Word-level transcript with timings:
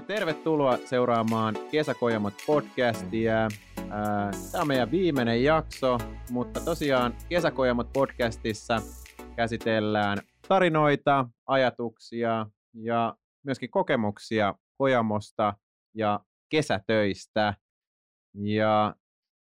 Hei, 0.00 0.06
tervetuloa 0.06 0.76
seuraamaan 0.76 1.54
Kesäkojamot 1.70 2.34
podcastia. 2.46 3.48
Tämä 4.52 4.62
on 4.62 4.68
meidän 4.68 4.90
viimeinen 4.90 5.44
jakso, 5.44 5.98
mutta 6.30 6.60
tosiaan 6.60 7.16
Kesäkojamot 7.28 7.92
podcastissa 7.92 8.82
käsitellään 9.36 10.18
tarinoita, 10.48 11.28
ajatuksia 11.46 12.46
ja 12.74 13.16
myöskin 13.42 13.70
kokemuksia 13.70 14.54
Kojamosta 14.78 15.54
ja 15.94 16.20
kesätöistä. 16.48 17.54
Ja 18.34 18.94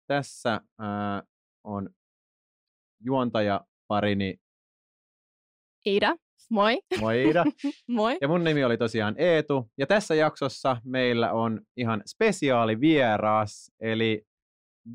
tässä 0.08 0.62
ää, 0.80 1.24
on 1.64 1.90
juontaja 3.00 3.66
parini 3.88 4.38
Iida, 5.86 6.16
moi. 6.52 6.80
Moi 7.00 7.24
Iida. 7.24 7.44
moi. 7.88 8.18
Ja 8.22 8.28
mun 8.28 8.44
nimi 8.44 8.64
oli 8.64 8.78
tosiaan 8.78 9.16
Eetu. 9.18 9.70
Ja 9.78 9.88
tässä 9.88 10.16
jaksossa 10.16 10.78
meillä 10.84 11.32
on 11.32 11.62
ihan 11.78 12.02
spesiaali 12.06 12.80
vieras, 12.80 13.72
eli 13.80 14.22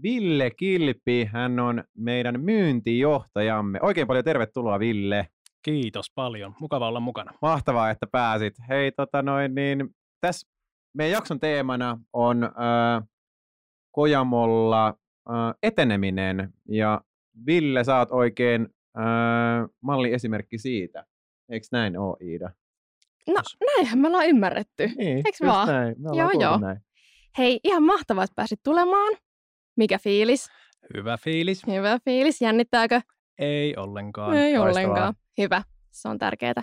Ville 0.03 0.51
Kilpi. 0.51 1.25
Hän 1.33 1.61
on 1.61 1.85
meidän 1.99 2.41
myyntijohtajamme. 2.41 3.79
Oikein 3.83 4.07
paljon 4.07 4.25
tervetuloa 4.25 4.79
Ville. 4.79 5.29
Kiitos 5.63 6.07
paljon. 6.15 6.55
Mukava 6.61 6.89
olla 6.89 7.01
mukana. 7.01 7.33
Mahtavaa, 7.43 7.91
että 7.91 8.07
pääsit. 8.13 8.55
Hei, 8.69 8.93
tota 8.93 9.23
noin, 9.23 9.55
niin 9.55 9.89
tässä 10.21 10.49
meidän 10.95 11.13
jakson 11.13 11.41
teemana 11.41 11.99
on 12.13 12.45
äh, 12.45 13.09
Kojamolla 13.91 14.89
äh, 14.89 15.55
eteneminen. 15.63 16.53
Ja 16.69 17.01
Ville, 17.47 17.83
oot 17.99 18.09
oikein 18.11 18.69
äh, 18.99 19.69
malliesimerkki 19.81 20.59
siitä. 20.59 21.05
Eikö 21.49 21.67
näin 21.73 21.99
ole, 21.99 22.17
Iida? 22.23 22.51
No 23.27 23.43
näinhän 23.67 23.99
me 23.99 24.07
ollaan 24.09 24.27
ymmärretty. 24.27 24.87
Niin, 24.97 25.17
Eiks 25.17 25.41
just 25.41 25.53
vaan? 25.53 25.69
näin. 25.69 25.95
Me 25.99 26.09
Joo, 26.19 26.31
joo. 26.41 26.59
Näin. 26.59 26.79
Hei, 27.39 27.61
ihan 27.65 27.83
mahtavaa, 27.83 28.25
että 28.25 28.35
pääsit 28.35 28.61
tulemaan. 28.63 29.17
Mikä 29.77 29.99
fiilis? 29.99 30.49
Hyvä 30.97 31.17
fiilis. 31.17 31.67
Hyvä 31.67 31.99
fiilis. 32.05 32.41
Jännittääkö? 32.41 33.01
Ei 33.39 33.77
ollenkaan. 33.77 34.35
Ei 34.37 34.59
loistavaa. 34.59 34.89
ollenkaan. 34.89 35.15
Hyvä. 35.39 35.63
Se 35.91 36.09
on 36.09 36.19
tärkeää. 36.19 36.63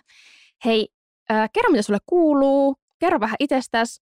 Hei, 0.66 0.88
äh, 1.32 1.50
kerro 1.54 1.72
mitä 1.72 1.82
sulle 1.84 2.00
kuuluu. 2.06 2.76
Kerro 3.00 3.20
vähän 3.20 3.36
itsestäsi. 3.40 4.04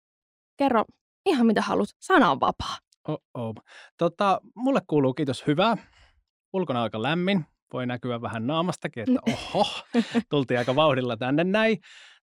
Kerro 0.57 0.85
ihan 1.27 1.47
mitä 1.47 1.63
haluat. 1.63 1.89
Sana 2.01 2.31
on 2.31 2.41
vapaa. 2.41 2.77
Oh-oh. 3.09 3.55
Tota, 3.99 4.41
mulle 4.57 4.81
kuuluu 4.87 5.15
kiitos 5.15 5.47
hyvää. 5.47 5.77
Ulkona 6.53 6.83
aika 6.83 7.03
lämmin. 7.03 7.47
Voi 7.73 7.87
näkyä 7.87 8.23
vähän 8.23 8.47
naamastakin, 8.47 9.03
että 9.03 9.21
oho, 9.55 9.67
tultiin 10.31 10.59
aika 10.59 10.77
vauhdilla 10.77 11.17
tänne 11.17 11.45
näin. 11.45 11.79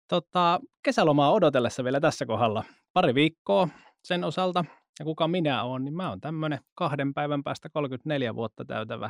Tota, 0.10 0.60
kesälomaa 0.84 1.32
odotellessa 1.32 1.84
vielä 1.84 2.00
tässä 2.00 2.26
kohdalla. 2.26 2.64
Pari 2.94 3.16
viikkoa 3.16 3.68
sen 4.04 4.24
osalta. 4.24 4.66
Ja 5.00 5.06
kuka 5.06 5.28
minä 5.28 5.64
olen, 5.64 5.84
niin 5.86 5.96
mä 5.96 6.10
oon 6.10 6.22
tämmöinen 6.22 6.60
kahden 6.76 7.14
päivän 7.14 7.44
päästä 7.44 7.70
34 7.70 8.36
vuotta 8.36 8.66
täytävä 8.66 9.10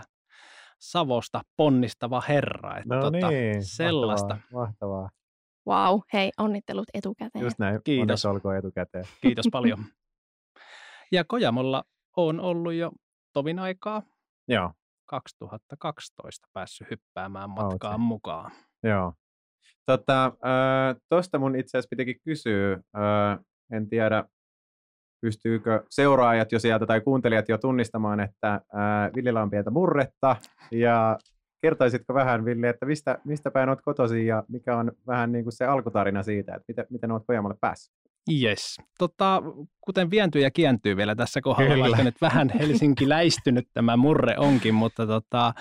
Savosta 0.80 1.42
ponnistava 1.58 2.22
herra. 2.30 2.78
Että 2.78 2.96
No 2.96 3.02
tota, 3.02 3.30
niin, 3.30 3.66
sellaista. 3.66 4.28
Mahtavaa, 4.28 4.66
mahtavaa. 4.66 5.10
Wow, 5.68 6.00
hei, 6.14 6.32
onnittelut 6.38 6.88
etukäteen. 6.94 7.44
Just 7.44 7.60
näin. 7.60 7.80
Kiitos. 7.84 8.02
Onneksi 8.02 8.28
olkoon 8.28 8.58
etukäteen. 8.58 9.06
Kiitos 9.22 9.46
paljon. 9.52 9.80
Ja 11.12 11.24
Kojamolla 11.24 11.84
on 12.18 12.40
ollut 12.40 12.74
jo 12.74 12.92
tovin 13.34 13.60
aikaa, 13.60 14.02
Joo, 14.48 14.72
2012 15.06 16.48
päässyt 16.54 16.88
hyppäämään 16.92 17.50
Oot 17.50 17.56
matkaan 17.56 17.94
se. 17.94 17.98
mukaan. 17.98 18.52
joo. 18.84 19.14
Tota, 19.86 20.26
äh, 20.26 21.40
mun 21.40 21.56
itse 21.56 21.78
asiassa 21.78 21.90
pitikin 21.90 22.16
kysyä. 22.26 22.74
Äh, 22.74 23.40
en 23.72 23.90
tiedä, 23.90 24.24
pystyykö 25.22 25.84
seuraajat 25.90 26.52
jo 26.52 26.60
sieltä 26.60 26.86
tai 26.86 27.02
kuuntelijat 27.02 27.50
jo 27.50 27.58
tunnistamaan, 27.58 28.20
että 28.20 28.54
äh, 28.54 29.12
Villillä 29.16 29.42
on 29.42 29.50
pientä 29.50 29.72
murretta. 29.72 30.36
Ja 30.72 31.18
kertoisitko 31.62 32.14
vähän, 32.14 32.46
Villi, 32.46 32.68
että 32.68 32.86
mistä, 32.86 33.20
mistä 33.24 33.52
päin 33.52 33.70
olet 33.70 33.82
kotoisin 33.82 34.26
ja 34.26 34.44
mikä 34.50 34.78
on 34.78 34.92
vähän 35.08 35.32
niin 35.32 35.46
kuin 35.46 35.54
se 35.54 35.66
alkutarina 35.66 36.24
siitä, 36.24 36.56
että 36.56 36.66
miten, 36.68 36.86
miten 36.90 37.12
olet 37.12 37.24
Kojamolle 37.28 37.56
päässyt? 37.62 38.05
Yes. 38.42 38.78
Tota, 38.98 39.42
kuten 39.82 40.12
vientyy 40.12 40.42
ja 40.42 40.52
kientyy 40.52 40.98
vielä 40.98 41.16
tässä 41.16 41.42
kohdalla, 41.42 41.74
Kyllä. 41.74 41.84
vaikka 41.84 42.04
nyt 42.04 42.22
vähän 42.22 42.50
helsinkiläistynyt 42.60 43.68
tämä 43.74 43.98
murre 43.98 44.38
onkin, 44.38 44.74
mutta 44.74 45.08
tota, 45.08 45.54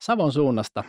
Savon 0.00 0.32
suunnasta 0.32 0.84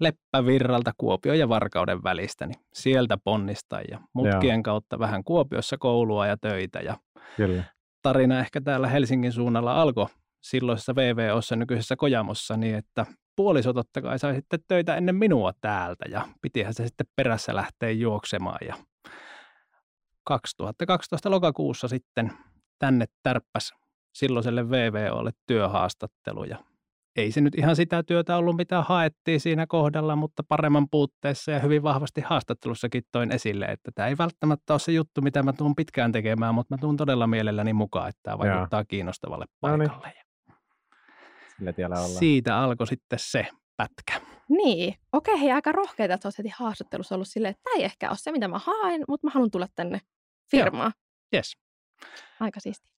Leppävirralta 0.00 0.92
Kuopio 0.96 1.34
ja 1.34 1.48
Varkauden 1.48 2.02
välistä, 2.02 2.46
niin 2.46 2.60
sieltä 2.74 3.18
ponnistan 3.24 3.84
ja 3.90 4.00
mutkien 4.14 4.62
kautta 4.62 4.98
vähän 4.98 5.24
Kuopiossa 5.24 5.78
koulua 5.78 6.26
ja 6.26 6.36
töitä 6.36 6.78
ja 6.78 6.96
Kyllä. 7.36 7.64
tarina 8.02 8.40
ehkä 8.40 8.60
täällä 8.60 8.88
Helsingin 8.88 9.32
suunnalla 9.32 9.82
alkoi 9.82 10.06
silloisessa 10.42 10.94
VVOssa 10.94 11.56
nykyisessä 11.56 11.96
Kojamossa 11.96 12.56
niin, 12.56 12.74
että 12.74 13.06
puoliso 13.36 13.72
totta 13.72 14.02
kai 14.02 14.18
sai 14.18 14.34
sitten 14.34 14.60
töitä 14.68 14.96
ennen 14.96 15.14
minua 15.14 15.52
täältä 15.60 16.04
ja 16.10 16.28
pitihän 16.42 16.74
se 16.74 16.86
sitten 16.86 17.06
perässä 17.16 17.54
lähteä 17.54 17.90
juoksemaan 17.90 18.58
ja 18.66 18.74
2012 20.28 21.30
lokakuussa 21.30 21.88
sitten 21.88 22.32
tänne 22.78 23.06
tärppäs 23.22 23.72
silloiselle 24.14 24.70
VVOlle 24.70 25.30
työhaastattelu 25.46 26.44
ja 26.44 26.58
ei 27.16 27.32
se 27.32 27.40
nyt 27.40 27.54
ihan 27.54 27.76
sitä 27.76 28.02
työtä 28.02 28.36
ollut, 28.36 28.56
mitä 28.56 28.82
haettiin 28.82 29.40
siinä 29.40 29.66
kohdalla, 29.66 30.16
mutta 30.16 30.42
paremman 30.48 30.88
puutteessa 30.90 31.50
ja 31.50 31.58
hyvin 31.60 31.82
vahvasti 31.82 32.20
haastattelussakin 32.20 33.02
toin 33.12 33.32
esille, 33.32 33.64
että 33.64 33.90
tämä 33.94 34.08
ei 34.08 34.18
välttämättä 34.18 34.72
ole 34.72 34.78
se 34.80 34.92
juttu, 34.92 35.20
mitä 35.20 35.42
mä 35.42 35.52
tuun 35.52 35.74
pitkään 35.74 36.12
tekemään, 36.12 36.54
mutta 36.54 36.74
mä 36.74 36.78
tuun 36.80 36.96
todella 36.96 37.26
mielelläni 37.26 37.72
mukaan, 37.72 38.08
että 38.08 38.20
tämä 38.22 38.38
vaikuttaa 38.38 38.84
kiinnostavalle 38.84 39.44
No 39.62 39.76
niin. 39.76 39.90
paikalle. 39.90 40.14
Ja 40.16 40.54
Sillä 41.58 41.72
tiellä 41.72 41.96
ollaan. 41.96 42.10
siitä 42.18 42.58
alkoi 42.58 42.86
sitten 42.86 43.18
se 43.22 43.46
pätkä. 43.76 44.20
Niin, 44.48 44.94
okei, 45.12 45.40
hei, 45.40 45.52
aika 45.52 45.72
rohkeita, 45.72 46.14
että 46.14 46.28
olet 46.28 46.38
heti 46.38 46.52
haastattelussa 46.56 47.14
ollut 47.14 47.28
silleen, 47.28 47.50
että 47.50 47.62
tämä 47.64 47.76
ei 47.76 47.84
ehkä 47.84 48.08
ole 48.08 48.16
se, 48.18 48.32
mitä 48.32 48.48
mä 48.48 48.58
haen, 48.58 49.04
mutta 49.08 49.26
mä 49.26 49.30
haluan 49.34 49.50
tulla 49.50 49.66
tänne 49.74 50.00
firmaan. 50.50 50.92
Yes. 51.34 51.56
Aika 52.40 52.60
siisti. 52.60 52.88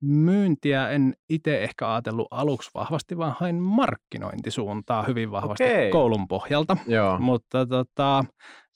Myyntiä 0.00 0.90
en 0.90 1.14
itse 1.28 1.62
ehkä 1.64 1.92
ajatellut 1.92 2.28
aluksi 2.30 2.70
vahvasti, 2.74 3.18
vaan 3.18 3.36
hain 3.40 3.56
markkinointisuuntaa 3.56 5.02
hyvin 5.02 5.30
vahvasti 5.30 5.64
Okei. 5.64 5.90
koulun 5.90 6.28
pohjalta. 6.28 6.76
Joo. 6.86 7.18
Mutta 7.18 7.66
tota, 7.66 8.24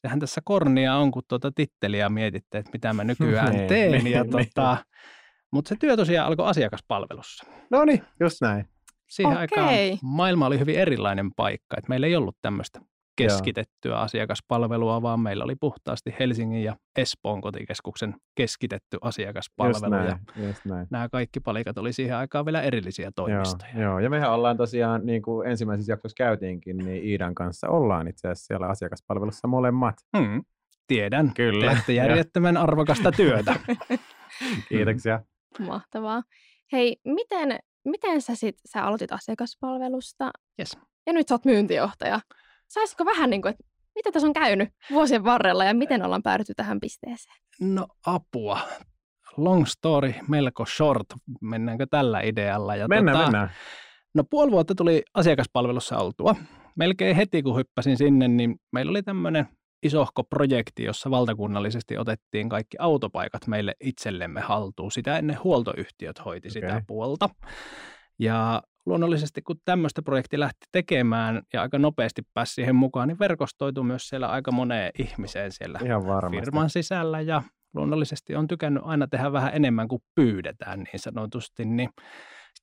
sehän 0.02 0.20
tässä 0.20 0.40
kornia 0.44 0.96
on, 0.96 1.10
kun 1.10 1.22
tuota 1.28 1.52
titteliä 1.54 2.08
mietitte, 2.08 2.58
että 2.58 2.70
mitä 2.72 2.92
mä 2.92 3.04
nykyään 3.04 3.52
Niin, 3.56 3.68
teen. 3.68 3.92
niin, 3.92 4.06
ja 4.06 4.24
niin. 4.24 4.30
tota, 4.30 4.76
mutta 5.52 5.68
se 5.68 5.76
työ 5.80 5.96
tosiaan 5.96 6.28
alkoi 6.28 6.46
asiakaspalvelussa. 6.46 7.46
No 7.70 7.84
niin, 7.84 8.02
just 8.20 8.40
näin. 8.40 8.68
Siihen 9.10 9.32
Okei. 9.32 9.40
aikaan 9.40 9.98
maailma 10.02 10.46
oli 10.46 10.58
hyvin 10.58 10.78
erilainen 10.78 11.30
paikka. 11.36 11.76
Että 11.78 11.88
meillä 11.88 12.06
ei 12.06 12.16
ollut 12.16 12.36
tämmöistä 12.42 12.80
keskitettyä 13.16 13.98
asiakaspalvelua, 14.00 15.02
vaan 15.02 15.20
meillä 15.20 15.44
oli 15.44 15.54
puhtaasti 15.60 16.14
Helsingin 16.18 16.64
ja 16.64 16.76
Espoon 16.98 17.40
kotikeskuksen 17.40 18.14
keskitetty 18.34 18.94
Just 18.96 19.04
asiakaspalvelu. 19.04 19.94
Ja 19.94 20.00
näin, 20.36 20.46
just 20.46 20.64
näin. 20.64 20.86
nämä 20.90 21.08
kaikki 21.08 21.40
palikat 21.40 21.78
oli 21.78 21.92
siihen 21.92 22.16
aikaan 22.16 22.44
vielä 22.44 22.62
erillisiä 22.62 23.10
toimistoja. 23.16 23.72
Joo, 23.74 23.82
joo, 23.82 23.98
ja 23.98 24.10
mehän 24.10 24.32
ollaan 24.32 24.56
tosiaan, 24.56 25.06
niin 25.06 25.22
kuin 25.22 25.48
ensimmäisessä 25.48 25.92
jaksossa 25.92 26.14
käytiinkin, 26.16 26.76
niin 26.78 27.04
Iidan 27.04 27.34
kanssa 27.34 27.68
ollaan 27.68 28.08
itse 28.08 28.28
asiassa 28.28 28.46
siellä 28.46 28.66
asiakaspalvelussa 28.66 29.48
molemmat. 29.48 29.94
Hmm, 30.18 30.42
tiedän. 30.86 31.32
Kyllä. 31.34 31.72
Teette 31.72 31.92
järjettömän 32.02 32.56
arvokasta 32.56 33.12
työtä. 33.12 33.54
Kiitoksia. 34.68 35.20
Mahtavaa. 35.58 36.22
Hei, 36.72 36.96
miten, 37.04 37.58
miten 37.84 38.22
sä 38.22 38.34
sit, 38.34 38.54
sä 38.68 38.84
aloitit 38.84 39.12
asiakaspalvelusta 39.12 40.30
Yes. 40.60 40.78
ja 41.06 41.12
nyt 41.12 41.28
sä 41.28 41.34
oot 41.34 41.44
myyntijohtaja. 41.44 42.20
Saisiko 42.72 43.04
vähän 43.04 43.30
niin 43.30 43.42
kuin, 43.42 43.50
että 43.50 43.64
mitä 43.94 44.12
tässä 44.12 44.26
on 44.26 44.32
käynyt 44.32 44.68
vuosien 44.90 45.24
varrella 45.24 45.64
ja 45.64 45.74
miten 45.74 46.02
ollaan 46.02 46.22
päädytty 46.22 46.54
tähän 46.56 46.80
pisteeseen? 46.80 47.36
No 47.60 47.86
apua. 48.06 48.58
Long 49.36 49.66
story, 49.66 50.14
melko 50.28 50.66
short. 50.66 51.06
Mennäänkö 51.40 51.86
tällä 51.90 52.20
idealla? 52.20 52.76
Ja 52.76 52.88
Mennään, 52.88 53.18
tota, 53.18 53.30
mennään. 53.30 53.50
No 54.14 54.24
puoli 54.30 54.50
vuotta 54.50 54.74
tuli 54.74 55.02
asiakaspalvelussa 55.14 55.98
oltua. 55.98 56.36
Melkein 56.76 57.16
heti 57.16 57.42
kun 57.42 57.56
hyppäsin 57.56 57.96
sinne, 57.96 58.28
niin 58.28 58.56
meillä 58.72 58.90
oli 58.90 59.02
tämmöinen 59.02 59.46
isohko 59.82 60.24
projekti, 60.24 60.84
jossa 60.84 61.10
valtakunnallisesti 61.10 61.98
otettiin 61.98 62.48
kaikki 62.48 62.76
autopaikat 62.80 63.46
meille 63.46 63.74
itsellemme 63.80 64.40
haltuun. 64.40 64.92
Sitä 64.92 65.18
ennen 65.18 65.38
huoltoyhtiöt 65.44 66.24
hoiti 66.24 66.48
okay. 66.48 66.50
sitä 66.50 66.82
puolta. 66.86 67.28
Ja 68.18 68.62
luonnollisesti 68.86 69.42
kun 69.42 69.56
tämmöistä 69.64 70.02
projekti 70.02 70.40
lähti 70.40 70.66
tekemään 70.72 71.42
ja 71.52 71.62
aika 71.62 71.78
nopeasti 71.78 72.22
pääsi 72.34 72.54
siihen 72.54 72.76
mukaan, 72.76 73.08
niin 73.08 73.18
verkostoitui 73.18 73.84
myös 73.84 74.08
siellä 74.08 74.28
aika 74.28 74.52
moneen 74.52 74.90
ihmiseen 74.98 75.52
siellä 75.52 75.78
Ihan 75.84 76.06
varmasti. 76.06 76.44
firman 76.44 76.70
sisällä 76.70 77.20
ja 77.20 77.42
luonnollisesti 77.74 78.36
on 78.36 78.48
tykännyt 78.48 78.82
aina 78.86 79.06
tehdä 79.06 79.32
vähän 79.32 79.54
enemmän 79.54 79.88
kuin 79.88 80.02
pyydetään 80.14 80.80
niin 80.80 81.00
sanotusti, 81.00 81.64
niin 81.64 81.88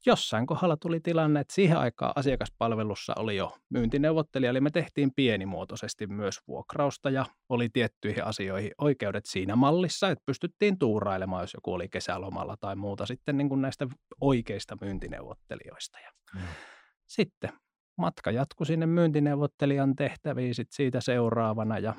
jossain 0.06 0.46
kohdalla 0.48 0.78
tuli 0.78 1.00
tilanne, 1.00 1.40
että 1.40 1.54
siihen 1.54 1.78
aikaan 1.78 2.14
asiakaspalvelussa 2.16 3.14
oli 3.18 3.36
jo 3.36 3.58
myyntineuvottelija, 3.70 4.50
eli 4.50 4.62
me 4.62 4.70
tehtiin 4.70 5.12
pienimuotoisesti 5.16 6.08
myös 6.08 6.40
vuokrausta 6.48 7.10
ja 7.10 7.26
oli 7.50 7.70
tiettyihin 7.70 8.24
asioihin 8.24 8.72
oikeudet 8.78 9.26
siinä 9.26 9.56
mallissa, 9.56 10.10
että 10.10 10.24
pystyttiin 10.26 10.80
tuurailemaan, 10.80 11.44
jos 11.44 11.54
joku 11.54 11.74
oli 11.74 11.90
kesälomalla 11.90 12.56
tai 12.60 12.76
muuta 12.76 13.06
sitten 13.06 13.38
niin 13.38 13.50
kuin 13.50 13.62
näistä 13.62 13.88
oikeista 14.22 14.78
myyntineuvottelijoista. 14.82 16.00
Ja 16.00 16.12
mm. 16.36 16.42
Sitten 17.08 17.50
matka 17.98 18.32
jatkui 18.32 18.66
sinne 18.66 18.86
myyntineuvottelijan 18.86 19.96
tehtäviin 19.96 20.56
sit 20.56 20.72
siitä 20.72 21.02
seuraavana 21.02 21.80
ja 21.80 21.94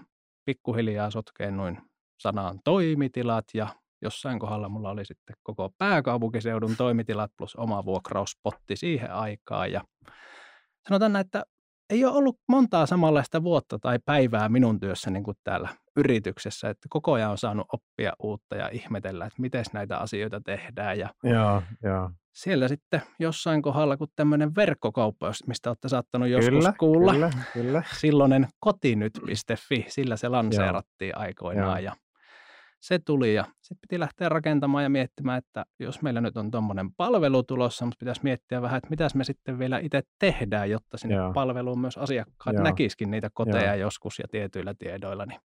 pikkuhiljaa 0.44 1.10
noin 1.50 1.78
sanaan 2.20 2.60
toimitilat 2.64 3.44
ja 3.54 3.69
jossain 4.02 4.38
kohdalla 4.38 4.69
mulla 4.69 4.91
oli 4.91 5.05
sitten 5.05 5.37
koko 5.43 5.70
pääkaupunkiseudun 5.79 6.76
toimitilat 6.76 7.31
plus 7.37 7.56
oma 7.56 7.85
vuokrauspotti 7.85 8.76
siihen 8.76 9.12
aikaan 9.12 9.73
ja 9.73 9.81
sanotaan 10.88 11.12
näin, 11.12 11.26
että 11.26 11.44
ei 11.91 12.05
ole 12.05 12.17
ollut 12.17 12.38
montaa 12.49 12.87
samanlaista 12.87 13.43
vuotta 13.43 13.79
tai 13.79 13.99
päivää 14.05 14.49
minun 14.49 14.81
työssä 14.81 15.11
niin 15.11 15.25
kuin 15.25 15.37
täällä 15.44 15.69
yrityksessä, 15.97 16.70
että 16.70 16.87
koko 16.91 17.12
ajan 17.12 17.31
on 17.31 17.38
saanut 17.38 17.67
oppia 17.73 18.12
uutta 18.23 18.56
ja 18.56 18.69
ihmetellä, 18.69 19.26
että 19.26 19.43
miten 19.43 19.64
näitä 19.73 19.99
asioita 19.99 20.41
tehdään. 20.41 20.99
Ja 20.99 21.08
joo, 21.25 21.62
joo. 21.82 22.11
Siellä 22.32 22.69
sitten 22.69 23.03
jossain 23.19 23.62
kohdalla, 23.62 23.96
kun 23.96 24.08
tämmöinen 24.17 24.55
verkkokauppa, 24.55 25.32
mistä 25.46 25.70
olette 25.70 25.88
saattanut 25.88 26.29
joskus 26.29 26.55
kyllä, 26.55 26.73
kuulla, 26.79 27.12
kyllä, 27.12 27.31
kyllä. 27.53 27.82
silloinen 28.00 28.49
kotinyt.fi, 28.61 29.85
sillä 29.88 30.17
se 30.17 30.29
lanseerattiin 30.29 31.08
joo. 31.08 31.20
aikoinaan. 31.20 31.85
Joo. 31.85 31.93
Ja 31.93 32.09
se 32.81 32.99
tuli 32.99 33.35
ja 33.35 33.44
sitten 33.44 33.79
piti 33.81 34.00
lähteä 34.00 34.29
rakentamaan 34.29 34.85
ja 34.85 34.91
miettimään, 34.91 35.38
että 35.38 35.65
jos 35.79 36.03
meillä 36.03 36.21
nyt 36.21 36.37
on 36.37 36.50
tuommoinen 36.50 36.94
palvelu 36.94 37.43
tulossa, 37.43 37.85
mutta 37.85 37.99
pitäisi 37.99 38.21
miettiä 38.25 38.62
vähän, 38.62 38.79
että 38.79 38.91
mitä 38.91 39.09
me 39.15 39.25
sitten 39.25 39.59
vielä 39.59 39.79
itse 39.79 40.03
tehdään, 40.19 40.71
jotta 40.71 40.99
sinne 40.99 41.15
Joo. 41.15 41.32
palveluun 41.32 41.81
myös 41.81 41.99
asiakkaat 41.99 42.55
Joo. 42.55 42.65
näkisikin 42.65 43.11
niitä 43.11 43.31
koteja 43.35 43.75
Joo. 43.75 43.87
joskus 43.87 44.19
ja 44.19 44.25
tietyillä 44.31 44.75
tiedoilla. 44.79 45.27
Niin 45.27 45.41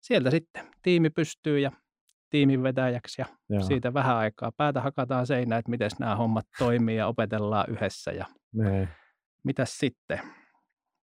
sieltä 0.00 0.30
sitten 0.30 0.66
tiimi 0.82 1.10
pystyy 1.10 1.58
ja 1.58 1.72
tiimin 2.30 2.62
vetäjäksi 2.62 3.22
ja 3.22 3.26
Joo. 3.48 3.62
siitä 3.62 3.94
vähän 3.94 4.16
aikaa 4.16 4.52
päätä 4.56 4.80
hakataan 4.80 5.26
seinään, 5.26 5.58
että 5.58 5.70
miten 5.70 5.90
nämä 5.98 6.16
hommat 6.16 6.46
toimii 6.58 6.96
ja 6.96 7.06
opetellaan 7.06 7.66
yhdessä 7.68 8.12
ja 8.12 8.26
ne. 8.54 8.88
mitäs 9.44 9.78
sitten. 9.78 10.20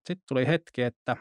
Sitten 0.08 0.26
tuli 0.28 0.48
hetki, 0.48 0.82
että 0.82 1.18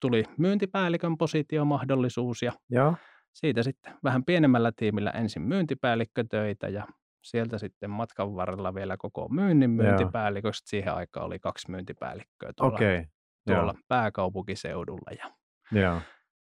tuli 0.00 0.24
myyntipäällikön 0.38 1.18
positiomahdollisuus 1.18 2.42
ja 2.42 2.52
Joo 2.70 2.94
siitä 3.40 3.62
sitten 3.62 3.94
vähän 4.04 4.24
pienemmällä 4.24 4.72
tiimillä 4.76 5.10
ensin 5.10 5.42
myyntipäällikkötöitä 5.42 6.68
ja 6.68 6.86
sieltä 7.24 7.58
sitten 7.58 7.90
matkan 7.90 8.36
varrella 8.36 8.74
vielä 8.74 8.96
koko 8.96 9.28
myynnin 9.28 9.70
myyntipäälliköstä. 9.70 10.68
Siihen 10.70 10.94
aikaan 10.94 11.26
oli 11.26 11.38
kaksi 11.38 11.70
myyntipäällikköä 11.70 12.52
tuolla, 12.56 12.74
okay. 12.74 13.04
tuolla 13.46 13.74
pääkaupunkiseudulla. 13.88 15.10
Ja 15.18 15.30
Joo. 15.80 16.00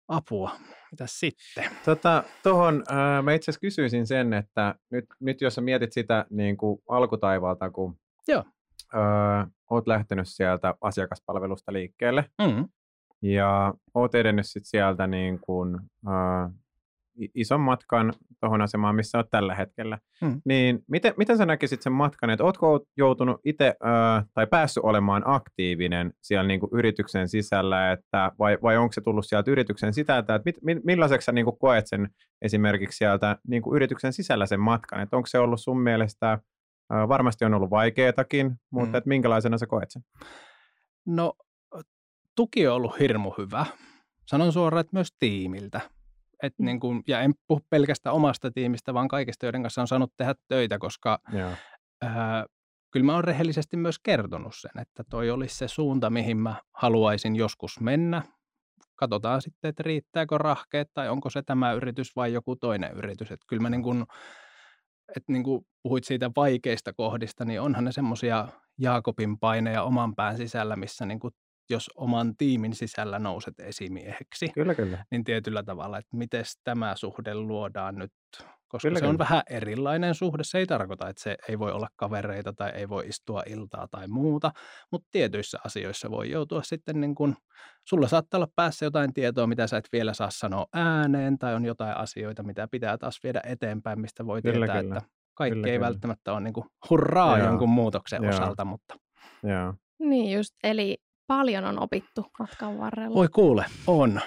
Apua, 0.08 0.52
mitä 0.92 1.04
sitten? 1.08 1.64
Tota, 1.86 2.24
tohon, 2.44 2.84
äh, 2.92 3.24
mä 3.24 3.34
itse 3.34 3.52
asiassa 3.52 3.62
kysyisin 3.62 4.08
sen, 4.08 4.34
että 4.34 4.76
nyt, 4.92 5.06
nyt 5.20 5.42
jos 5.42 5.56
sä 5.56 5.62
mietit 5.62 5.94
sitä 5.94 6.26
niin 6.30 6.58
kuin 6.58 6.82
alkutaivalta, 6.90 7.70
kun 7.70 7.98
Joo. 8.28 8.44
Äh, 8.96 9.48
oot 9.70 9.88
lähtenyt 9.88 10.28
sieltä 10.28 10.76
asiakaspalvelusta 10.82 11.74
liikkeelle, 11.74 12.26
mm-hmm. 12.42 12.68
ja 13.22 13.74
oot 13.94 14.16
edennyt 14.16 14.46
sit 14.48 14.66
sieltä 14.66 15.08
niin 15.08 15.40
kuin, 15.40 15.80
äh, 16.08 16.52
ison 17.36 17.62
matkan 17.62 18.14
tuohon 18.40 18.62
asemaan, 18.62 18.96
missä 18.96 19.18
olet 19.18 19.30
tällä 19.30 19.56
hetkellä. 19.56 20.00
Hmm. 20.22 20.42
Niin 20.46 20.80
miten, 20.88 21.14
miten 21.18 21.38
sä 21.38 21.46
näkisit 21.46 21.82
sen 21.82 21.94
matkan, 21.94 22.30
että 22.30 22.44
ootko 22.44 22.86
joutunut 22.98 23.42
itse 23.46 23.76
tai 24.34 24.48
päässyt 24.48 24.84
olemaan 24.84 25.24
aktiivinen 25.26 26.14
siellä 26.22 26.48
niin 26.48 26.60
kuin 26.60 26.70
yrityksen 26.74 27.30
sisällä, 27.30 27.92
että, 27.92 28.32
vai, 28.40 28.58
vai 28.64 28.78
onko 28.78 28.94
se 28.94 29.02
tullut 29.02 29.26
sieltä 29.26 29.52
yrityksen 29.52 29.94
sisältä, 29.94 30.36
että 30.36 30.52
mit, 30.64 30.84
millaiseksi 30.84 31.26
sä 31.26 31.32
niin 31.32 31.46
kuin 31.46 31.58
koet 31.60 31.88
sen 31.88 32.10
esimerkiksi 32.42 32.98
sieltä 32.98 33.38
niin 33.48 33.62
kuin 33.62 33.76
yrityksen 33.76 34.14
sisällä 34.14 34.46
sen 34.46 34.60
matkan, 34.60 35.02
että 35.02 35.18
onko 35.18 35.28
se 35.28 35.40
ollut 35.40 35.62
sun 35.62 35.82
mielestä, 35.82 36.40
varmasti 37.08 37.46
on 37.46 37.54
ollut 37.54 37.70
vaikeatakin, 37.70 38.52
mutta 38.72 38.88
hmm. 38.88 38.96
että 38.96 39.08
minkälaisena 39.08 39.58
sä 39.58 39.68
koet 39.68 39.92
sen? 39.92 40.02
No 41.06 41.34
tuki 42.36 42.68
on 42.68 42.76
ollut 42.76 43.00
hirmu 43.00 43.34
hyvä. 43.38 43.66
Sanon 44.28 44.54
suoraan, 44.54 44.82
että 44.82 44.96
myös 44.96 45.16
tiimiltä 45.20 45.82
et 46.44 46.54
mm. 46.60 46.66
niin 46.66 46.80
kuin, 46.80 47.04
ja 47.08 47.22
en 47.22 47.34
puhu 47.48 47.62
pelkästään 47.70 48.16
omasta 48.16 48.52
tiimistä, 48.52 48.94
vaan 48.94 49.08
kaikista, 49.08 49.46
joiden 49.46 49.62
kanssa 49.62 49.82
on 49.82 49.88
saanut 49.88 50.14
tehdä 50.18 50.34
töitä, 50.48 50.78
koska 50.80 51.20
ää, 52.02 52.46
kyllä 52.92 53.06
mä 53.06 53.16
oon 53.16 53.24
rehellisesti 53.24 53.78
myös 53.78 54.00
kertonut 54.04 54.54
sen, 54.56 54.82
että 54.82 55.04
toi 55.10 55.30
olisi 55.30 55.56
se 55.56 55.68
suunta, 55.68 56.10
mihin 56.10 56.38
mä 56.38 56.56
haluaisin 56.74 57.36
joskus 57.36 57.80
mennä. 57.80 58.22
Katsotaan 58.96 59.42
sitten, 59.42 59.70
että 59.70 59.84
riittääkö 59.84 60.38
rahkeet 60.38 60.88
tai 60.94 61.10
onko 61.10 61.30
se 61.30 61.42
tämä 61.42 61.74
yritys 61.74 62.16
vai 62.16 62.34
joku 62.34 62.56
toinen 62.56 62.92
yritys. 62.92 63.32
Että 63.32 63.46
kyllä 63.50 63.62
mä 63.62 63.70
niin 63.70 63.84
kuin, 63.84 64.06
että 65.18 65.32
niin 65.32 65.44
kuin 65.44 65.66
puhuit 65.84 66.04
siitä 66.04 66.32
vaikeista 66.36 66.94
kohdista, 66.94 67.46
niin 67.46 67.62
onhan 67.62 67.84
ne 67.84 67.92
semmoisia 67.92 68.48
Jaakobin 68.78 69.40
paineja 69.40 69.84
oman 69.84 70.16
pään 70.16 70.38
sisällä, 70.38 70.76
missä 70.76 71.06
niin 71.06 71.20
kuin 71.20 71.34
jos 71.70 71.90
oman 71.96 72.38
tiimin 72.38 72.76
sisällä 72.76 73.20
nouset 73.20 73.60
esimieheksi. 73.60 74.50
Kyllä, 74.54 74.76
kyllä. 74.76 75.06
Niin 75.12 75.24
tietyllä 75.24 75.64
tavalla, 75.64 75.98
että 75.98 76.18
miten 76.18 76.44
tämä 76.64 76.96
suhde 76.96 77.36
luodaan 77.36 77.96
nyt, 77.96 78.12
koska 78.68 78.88
kyllä, 78.88 79.00
se 79.00 79.06
on 79.06 79.12
kyllä. 79.12 79.26
vähän 79.30 79.44
erilainen 79.50 80.16
suhde. 80.16 80.44
Se 80.44 80.58
ei 80.58 80.66
tarkoita, 80.66 81.10
että 81.10 81.24
se 81.24 81.36
ei 81.50 81.60
voi 81.60 81.72
olla 81.72 81.88
kavereita 81.96 82.54
tai 82.54 82.70
ei 82.70 82.90
voi 82.90 83.08
istua 83.08 83.44
iltaa 83.48 83.88
tai 83.92 84.08
muuta, 84.08 84.52
mutta 84.92 85.08
tietyissä 85.12 85.58
asioissa 85.66 86.12
voi 86.12 86.32
joutua 86.32 86.64
sitten 86.64 87.02
niin 87.02 87.16
kuin, 87.16 87.36
sulla 87.90 88.08
saattaa 88.08 88.38
olla 88.38 88.52
päässä 88.56 88.86
jotain 88.86 89.14
tietoa, 89.14 89.48
mitä 89.48 89.68
sä 89.68 89.78
et 89.78 89.90
vielä 89.94 90.14
saa 90.14 90.32
sanoa 90.32 90.66
ääneen, 90.74 91.38
tai 91.38 91.56
on 91.56 91.66
jotain 91.66 91.98
asioita, 91.98 92.44
mitä 92.44 92.68
pitää 92.72 92.98
taas 92.98 93.20
viedä 93.24 93.42
eteenpäin, 93.46 94.02
mistä 94.02 94.26
voi 94.26 94.42
kyllä, 94.42 94.66
tietää, 94.66 94.82
kyllä. 94.84 94.98
että 94.98 95.10
kaikki 95.34 95.56
kyllä, 95.56 95.68
ei 95.68 95.78
kyllä. 95.78 95.88
välttämättä 95.88 96.34
ole 96.34 96.42
niin 96.42 96.54
kuin 96.54 96.66
hurraa 96.90 97.38
Joo. 97.38 97.48
jonkun 97.48 97.70
muutoksen 97.70 98.24
Joo. 98.24 98.34
osalta, 98.34 98.66
mutta... 98.66 98.96
Joo. 99.44 99.74
Niin 100.00 100.32
just, 100.38 100.54
eli 100.64 100.98
paljon 101.32 101.66
on 101.66 101.80
opittu 101.80 102.26
matkan 102.40 102.78
varrella. 102.78 103.16
Voi 103.16 103.28
kuule, 103.28 103.66
on. 103.88 104.22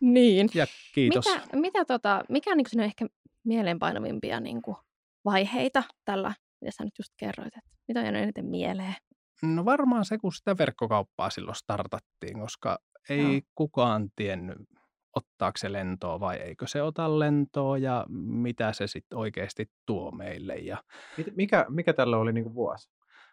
Niin. 0.00 0.48
Ja 0.54 0.66
kiitos. 0.94 1.24
Mitä, 1.26 1.56
mitä 1.56 1.84
tota, 1.84 2.24
mikä 2.28 2.50
on 2.50 2.56
niin 2.56 2.80
ehkä 2.80 3.06
mieleenpainovimpia 3.44 4.40
niin 4.40 4.62
kuin 4.62 4.76
vaiheita 5.24 5.82
tällä, 6.04 6.34
mitä 6.60 6.70
sä 6.70 6.84
nyt 6.84 6.98
just 6.98 7.12
kerroit, 7.16 7.56
että 7.56 7.70
mitä 7.88 8.00
on 8.00 8.06
jäänyt 8.06 8.22
eniten 8.22 8.46
mieleen? 8.46 8.94
No 9.42 9.64
varmaan 9.64 10.04
se, 10.04 10.18
kun 10.18 10.32
sitä 10.32 10.58
verkkokauppaa 10.58 11.30
silloin 11.30 11.54
startattiin, 11.54 12.40
koska 12.40 12.78
ei 13.08 13.34
no. 13.34 13.40
kukaan 13.54 14.08
tiennyt, 14.16 14.58
ottaako 15.16 15.58
se 15.58 15.72
lentoa 15.72 16.20
vai 16.20 16.36
eikö 16.36 16.66
se 16.66 16.82
ota 16.82 17.18
lentoa 17.18 17.78
ja 17.78 18.06
mitä 18.08 18.72
se 18.72 18.86
sitten 18.86 19.18
oikeasti 19.18 19.66
tuo 19.86 20.10
meille. 20.10 20.54
Ja 20.54 20.78
mikä, 21.36 21.66
mikä 21.68 21.92
tällä 21.92 22.16
oli 22.16 22.32
niin 22.32 22.44
kuin 22.44 22.54
vuosi? 22.54 22.90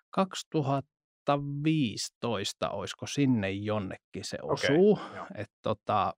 2000 0.10 0.97
2015, 1.28 2.70
olisiko 2.70 3.08
sinne 3.08 3.52
jonnekin 3.52 4.24
se 4.24 4.38
osuu. 4.42 4.92
Okay, 4.92 5.26
että 5.36 5.56
tota, 5.62 6.14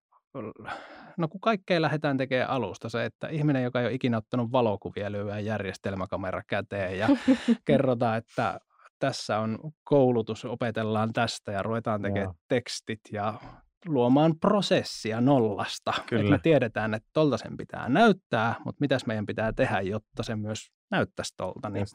no 1.18 1.28
kun 1.28 1.42
kaikkea 1.42 1.82
lähdetään 1.82 2.18
tekemään 2.18 2.50
alusta, 2.50 2.90
se, 2.90 3.06
että 3.06 3.28
ihminen, 3.28 3.64
joka 3.64 3.80
ei 3.80 3.86
ole 3.86 3.94
ikinä 3.94 4.18
ottanut 4.18 4.52
valokuvia, 4.52 5.12
lyö 5.12 5.40
järjestelmäkamera 5.40 6.42
käteen 6.48 6.98
ja 6.98 7.08
kerrotaan, 7.68 8.18
että 8.18 8.60
tässä 9.00 9.40
on 9.40 9.60
koulutus, 9.84 10.46
opetellaan 10.46 11.14
tästä 11.14 11.52
ja 11.52 11.64
ruvetaan 11.64 12.02
tekemään 12.02 12.24
Joo. 12.24 12.36
tekstit 12.48 13.02
ja 13.12 13.34
luomaan 13.86 14.40
prosessia 14.40 15.22
nollasta. 15.22 15.94
Kyllä. 16.10 16.30
me 16.30 16.40
tiedetään, 16.44 16.94
että 16.94 17.10
tolta 17.14 17.38
sen 17.38 17.58
pitää 17.58 17.90
näyttää, 17.90 18.56
mutta 18.66 18.82
mitäs 18.82 19.06
meidän 19.06 19.26
pitää 19.26 19.54
tehdä, 19.54 19.82
jotta 19.82 20.24
se 20.24 20.36
myös 20.36 20.72
näyttäisi 20.92 21.34
tolta. 21.38 21.70
Niin 21.70 21.86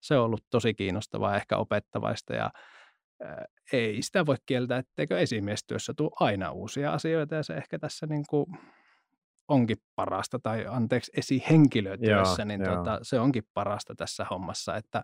se 0.00 0.16
on 0.16 0.24
ollut 0.24 0.44
tosi 0.50 0.74
kiinnostavaa, 0.74 1.36
ehkä 1.36 1.56
opettavaista 1.56 2.34
ja 2.34 2.50
ää, 3.22 3.44
ei 3.72 4.02
sitä 4.02 4.26
voi 4.26 4.36
kieltää, 4.46 4.78
etteikö 4.78 5.18
esimiestyössä 5.18 5.94
tule 5.96 6.10
aina 6.20 6.50
uusia 6.50 6.92
asioita 6.92 7.34
ja 7.34 7.42
se 7.42 7.54
ehkä 7.54 7.78
tässä 7.78 8.06
niin 8.06 8.24
kuin 8.30 8.46
onkin 9.48 9.76
parasta, 9.96 10.38
tai 10.38 10.66
anteeksi, 10.66 11.12
esihenkilötyössä, 11.16 12.42
joo, 12.42 12.46
niin 12.46 12.60
joo. 12.60 12.76
Tota, 12.76 12.98
se 13.02 13.20
onkin 13.20 13.42
parasta 13.54 13.94
tässä 13.94 14.26
hommassa, 14.30 14.76
että 14.76 15.02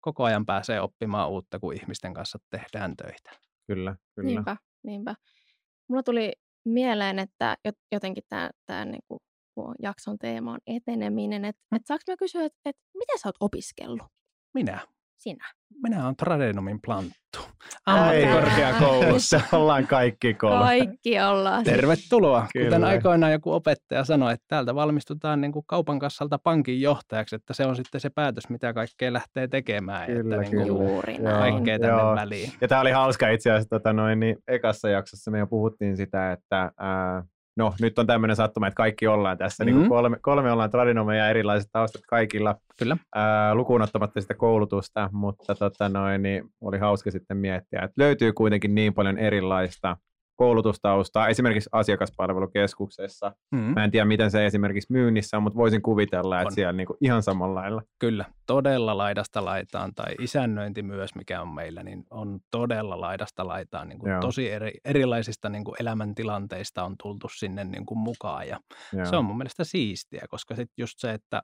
koko 0.00 0.24
ajan 0.24 0.46
pääsee 0.46 0.80
oppimaan 0.80 1.30
uutta, 1.30 1.58
kun 1.58 1.74
ihmisten 1.74 2.14
kanssa 2.14 2.38
tehdään 2.50 2.96
töitä. 2.96 3.30
Kyllä, 3.66 3.96
kyllä. 4.14 4.26
Niinpä, 4.26 4.56
niinpä. 4.82 5.14
Mulla 5.88 6.02
tuli 6.02 6.32
mieleen, 6.64 7.18
että 7.18 7.56
jotenkin 7.92 8.24
tämä, 8.28 8.50
tämä 8.66 8.84
niin 8.84 9.02
kuin, 9.08 9.20
jakson 9.82 10.18
teema 10.18 10.52
on 10.52 10.58
eteneminen. 10.66 11.44
Että 11.44 11.62
et 11.76 11.82
saanko 11.86 12.02
mä 12.08 12.16
kysyä, 12.16 12.44
että 12.44 12.58
et, 12.64 12.76
mitä 12.94 13.12
sä 13.18 13.28
oot 13.28 13.36
opiskellut? 13.40 14.06
Minä? 14.54 14.80
Sinä. 15.18 15.44
Minä 15.82 16.04
olen 16.04 16.16
Tradenomin 16.16 16.80
planttu. 16.86 17.38
Ai. 17.86 18.24
Ammattikorkeakoulussa. 18.24 19.40
Ollaan 19.52 19.86
kaikki 19.86 20.34
kolme. 20.34 20.64
Kaikki 20.64 21.20
ollaan. 21.20 21.64
Tervetuloa. 21.64 22.46
Kyllä. 22.52 22.66
Kuten 22.66 22.84
aikoinaan 22.84 23.32
joku 23.32 23.52
opettaja 23.52 24.04
sanoi, 24.04 24.32
että 24.32 24.44
täältä 24.48 24.74
valmistutaan 24.74 25.40
niin 25.40 25.52
kuin 25.52 25.64
kaupan 25.66 25.98
kassalta 25.98 26.38
pankin 26.38 26.80
johtajaksi, 26.80 27.36
että 27.36 27.54
se 27.54 27.66
on 27.66 27.76
sitten 27.76 28.00
se 28.00 28.10
päätös, 28.10 28.48
mitä 28.48 28.72
kaikkea 28.72 29.12
lähtee 29.12 29.48
tekemään. 29.48 30.06
Kyllä, 30.06 30.20
että 30.20 30.50
niin 30.50 30.66
kuin 30.66 30.76
kyllä. 30.76 30.88
Juuri 30.88 31.14
Joo. 31.14 31.24
näin. 31.24 31.54
kaikkea 31.54 31.78
tänne 31.78 32.02
Joo. 32.02 32.14
väliin. 32.14 32.52
Ja 32.60 32.68
tämä 32.68 32.80
oli 32.80 32.90
hauska 32.90 33.28
itse 33.28 33.50
asiassa, 33.50 33.68
tota 33.68 33.92
noin, 33.92 34.20
niin 34.20 34.36
ekassa 34.48 34.88
jaksossa 34.88 35.30
me 35.30 35.38
jo 35.38 35.46
puhuttiin 35.46 35.96
sitä, 35.96 36.32
että 36.32 36.72
ää, 36.78 37.24
no 37.58 37.74
nyt 37.80 37.98
on 37.98 38.06
tämmöinen 38.06 38.36
sattuma, 38.36 38.66
että 38.66 38.76
kaikki 38.76 39.06
ollaan 39.06 39.38
tässä, 39.38 39.64
mm-hmm. 39.64 39.74
niin 39.76 39.82
Mhm. 39.82 39.88
kuin 39.88 39.96
kolme, 39.96 40.16
kolme 40.22 40.52
ollaan 40.52 40.70
tradinomeja 40.70 41.28
erilaiset 41.28 41.68
taustat 41.72 42.02
kaikilla, 42.08 42.54
Kyllä. 42.78 42.96
ää, 43.14 43.54
lukuun 43.54 43.82
ottamatta 43.82 44.20
sitä 44.20 44.34
koulutusta, 44.34 45.10
mutta 45.12 45.54
tota 45.54 45.88
noin, 45.88 46.22
niin 46.22 46.44
oli 46.60 46.78
hauska 46.78 47.10
sitten 47.10 47.36
miettiä, 47.36 47.80
että 47.82 47.94
löytyy 48.02 48.32
kuitenkin 48.32 48.74
niin 48.74 48.94
paljon 48.94 49.18
erilaista 49.18 49.96
koulutustaustaa, 50.38 51.28
esimerkiksi 51.28 51.70
asiakaspalvelukeskuksessa. 51.72 53.32
Mm. 53.50 53.58
Mä 53.58 53.84
en 53.84 53.90
tiedä, 53.90 54.04
miten 54.04 54.30
se 54.30 54.46
esimerkiksi 54.46 54.92
myynnissä 54.92 55.36
on, 55.36 55.42
mutta 55.42 55.56
voisin 55.56 55.82
kuvitella, 55.82 56.40
että 56.40 56.46
On. 56.46 56.52
siellä 56.52 56.72
niinku 56.72 56.96
ihan 57.00 57.22
samalla 57.22 57.60
lailla. 57.60 57.82
Kyllä, 57.98 58.24
todella 58.46 58.96
laidasta 58.96 59.44
laitaan 59.44 59.94
tai 59.94 60.14
isännöinti 60.20 60.82
myös, 60.82 61.14
mikä 61.14 61.42
on 61.42 61.48
meillä, 61.48 61.82
niin 61.82 62.04
on 62.10 62.40
todella 62.50 63.00
laidasta 63.00 63.46
laitaan. 63.46 63.88
Niin 63.88 63.98
kuin 63.98 64.10
Joo. 64.10 64.20
tosi 64.20 64.50
eri, 64.50 64.72
erilaisista 64.84 65.48
niin 65.48 65.64
kuin 65.64 65.74
elämäntilanteista 65.80 66.84
on 66.84 66.94
tultu 67.02 67.28
sinne 67.28 67.64
niin 67.64 67.86
kuin 67.86 67.98
mukaan 67.98 68.48
ja 68.48 68.60
Joo. 68.92 69.06
se 69.06 69.16
on 69.16 69.24
mun 69.24 69.38
mielestä 69.38 69.64
siistiä, 69.64 70.22
koska 70.30 70.56
sitten 70.56 70.82
just 70.82 70.98
se, 70.98 71.12
että 71.12 71.42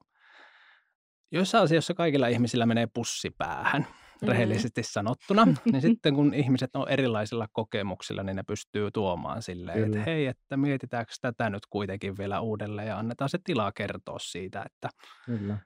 joissain 1.33 1.65
asioissa 1.65 1.95
kaikilla 1.95 2.29
ihmisillä 2.29 2.67
menee 2.67 2.87
pussi 2.95 3.31
päähän. 3.39 3.87
Rehellisesti 4.23 4.83
sanottuna, 4.83 5.45
niin 5.45 5.83
sitten 5.91 6.15
kun 6.15 6.35
ihmiset 6.35 6.77
on 6.77 6.89
erilaisilla 6.89 7.49
kokemuksilla, 7.53 8.23
niin 8.23 8.37
ne 8.37 8.43
pystyy 8.43 8.91
tuomaan 8.91 9.43
silleen, 9.43 9.79
Kyllä. 9.79 9.87
että 9.87 10.11
hei, 10.11 10.27
että 10.27 10.57
mietitäänkö 10.57 11.13
tätä 11.21 11.51
nyt 11.51 11.67
kuitenkin 11.71 12.19
vielä 12.19 12.41
uudelleen 12.41 12.89
ja 12.89 12.99
annetaan 12.99 13.29
se 13.31 13.39
tilaa 13.45 13.73
kertoa 13.73 14.19
siitä, 14.19 14.63
että 14.67 14.89
Kyllä. 15.27 15.59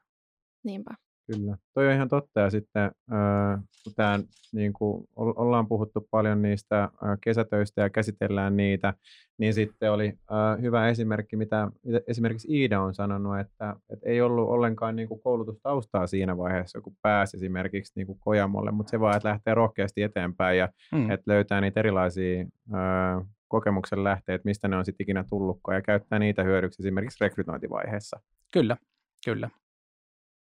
Niinpä. 0.65 0.95
Kyllä, 1.33 1.57
toi 1.75 1.87
on 1.87 1.95
ihan 1.95 2.09
totta. 2.09 2.41
Ja 2.41 2.51
sitten 2.51 2.91
kun 3.85 3.95
tää, 3.97 4.21
niin 4.53 4.73
kuin, 4.73 5.09
ollaan 5.17 5.69
puhuttu 5.69 6.09
paljon 6.11 6.43
niistä 6.43 6.89
kesätöistä 7.21 7.81
ja 7.81 7.91
käsitellään 7.91 8.57
niitä, 8.57 8.95
niin 9.39 9.55
sitten 9.55 9.93
oli 9.93 10.19
hyvä 10.63 10.89
esimerkki, 10.89 11.37
mitä, 11.37 11.71
esimerkiksi 12.07 12.49
Iida 12.51 12.81
on 12.81 12.95
sanonut, 12.95 13.39
että, 13.39 13.77
että 13.91 14.09
ei 14.09 14.21
ollut 14.21 14.49
ollenkaan 14.49 14.97
niin 14.97 15.09
kuin 15.09 15.21
koulutustaustaa 15.21 16.07
siinä 16.07 16.37
vaiheessa, 16.39 16.81
kun 16.81 16.97
pääsi 17.03 17.37
esimerkiksi 17.37 17.93
niin 17.97 18.07
kuin 18.07 18.19
Kojamolle, 18.19 18.71
mutta 18.71 18.91
se 18.91 19.01
vaan, 19.01 19.17
että 19.17 19.29
lähtee 19.29 19.55
rohkeasti 19.55 20.03
eteenpäin 20.03 20.59
ja 20.59 20.69
mm, 20.93 21.11
että 21.11 21.31
löytää 21.33 21.61
niitä 21.61 21.81
erilaisia 21.81 22.45
kokemuksen 23.49 24.05
lähteitä, 24.05 24.43
mistä 24.45 24.69
ne 24.69 24.77
on 24.77 24.85
sitten 24.85 25.05
ikinä 25.05 25.25
tullutkaan 25.29 25.77
ja 25.77 25.83
käyttää 25.83 26.19
niitä 26.19 26.43
hyödyksi 26.43 26.83
esimerkiksi 26.83 27.25
rekrytointivaiheessa. 27.25 28.21
kyllä, 28.53 28.77
kyllä. 29.25 29.51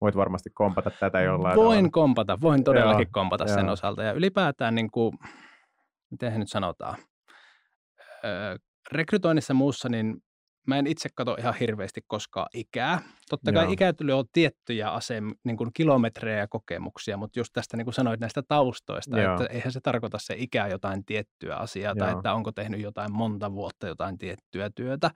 Voit 0.01 0.15
varmasti 0.15 0.49
kompata 0.53 0.91
tätä 0.99 1.21
jollain 1.21 1.55
Voin 1.55 1.77
tavalla. 1.77 1.89
kompata, 1.91 2.41
voin 2.41 2.63
todellakin 2.63 3.05
Joo, 3.07 3.11
kompata 3.11 3.47
sen 3.47 3.65
joo. 3.65 3.73
osalta. 3.73 4.03
Ja 4.03 4.13
ylipäätään, 4.13 4.75
niin 4.75 4.91
kuin, 4.91 5.17
miten 6.11 6.31
he 6.31 6.37
nyt 6.37 6.49
sanotaan, 6.49 6.97
öö, 8.25 8.55
rekrytoinnissa 8.91 9.53
muussa, 9.53 9.89
niin 9.89 10.17
mä 10.67 10.77
en 10.77 10.87
itse 10.87 11.09
katso 11.15 11.35
ihan 11.39 11.55
hirveästi 11.59 12.01
koskaan 12.07 12.47
ikää. 12.53 13.01
Totta 13.29 13.51
kai 13.51 13.63
Joo. 13.63 13.73
ikäytyllä 13.73 14.15
on 14.15 14.25
tiettyjä 14.33 14.89
asem, 14.89 15.31
niin 15.43 15.57
kuin 15.57 15.69
kilometrejä 15.73 16.37
ja 16.37 16.47
kokemuksia, 16.47 17.17
mutta 17.17 17.39
just 17.39 17.49
tästä 17.53 17.77
niin 17.77 17.85
kuin 17.85 17.93
sanoit 17.93 18.19
näistä 18.19 18.41
taustoista, 18.47 19.19
Joo. 19.19 19.33
että 19.33 19.53
eihän 19.53 19.71
se 19.71 19.79
tarkoita 19.83 20.17
se 20.21 20.35
ikä 20.37 20.67
jotain 20.67 21.05
tiettyä 21.05 21.55
asiaa 21.55 21.95
tai 21.95 22.09
Joo. 22.09 22.19
että 22.19 22.33
onko 22.33 22.51
tehnyt 22.51 22.81
jotain 22.81 23.13
monta 23.13 23.51
vuotta 23.51 23.87
jotain 23.87 24.17
tiettyä 24.17 24.69
työtä. 24.75 25.11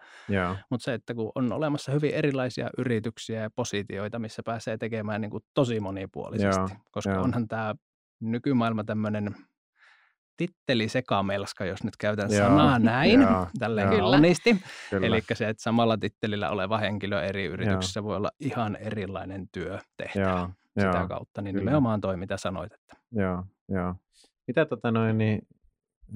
Mutta 0.70 0.84
se, 0.84 0.93
että 0.93 1.13
kun 1.13 1.31
on 1.36 1.53
olemassa 1.53 1.91
hyvin 1.91 2.13
erilaisia 2.13 2.70
yrityksiä 2.77 3.41
ja 3.41 3.50
positioita, 3.55 4.20
missä 4.20 4.41
pääsee 4.46 4.77
tekemään 4.77 5.22
niin 5.22 5.31
kuin 5.31 5.43
tosi 5.53 5.79
monipuolisesti, 5.79 6.74
Joo, 6.74 6.79
koska 6.91 7.12
joo. 7.12 7.24
onhan 7.24 7.48
tämä 7.48 7.75
nykymaailma 8.20 8.84
tämmöinen 8.84 9.36
tittelisekamelska, 10.38 11.66
jos 11.66 11.84
nyt 11.84 11.98
käytän 11.98 12.32
Joo, 12.32 12.48
sanaa 12.48 12.80
näin, 12.80 13.22
joo, 13.22 13.48
tälleen 13.60 13.86
joo. 13.86 13.96
Kyllä. 13.96 14.12
kauniisti. 14.12 14.62
Kyllä. 14.90 15.08
Eli 15.08 15.22
se, 15.34 15.50
että 15.50 15.64
samalla 15.64 15.98
tittelillä 15.98 16.50
oleva 16.50 16.78
henkilö 16.78 17.24
eri 17.24 17.46
yrityksissä 17.46 18.04
voi 18.04 18.16
olla 18.16 18.32
ihan 18.40 18.76
erilainen 18.76 19.48
työ 19.52 19.80
tehtävä 19.98 20.30
Joo, 20.30 20.50
sitä 20.80 20.98
joo, 20.98 21.08
kautta, 21.08 21.42
niin 21.42 21.54
kyllä. 21.54 21.66
nimenomaan 21.66 22.02
toi, 22.02 22.18
mitä 22.18 22.38
sanoit. 22.38 22.74
Että 22.74 22.96
joo, 23.12 23.44
joo. 23.70 23.96
Mitä 24.48 24.66
tota 24.66 24.92
noin, 24.92 25.18
niin, 25.18 25.42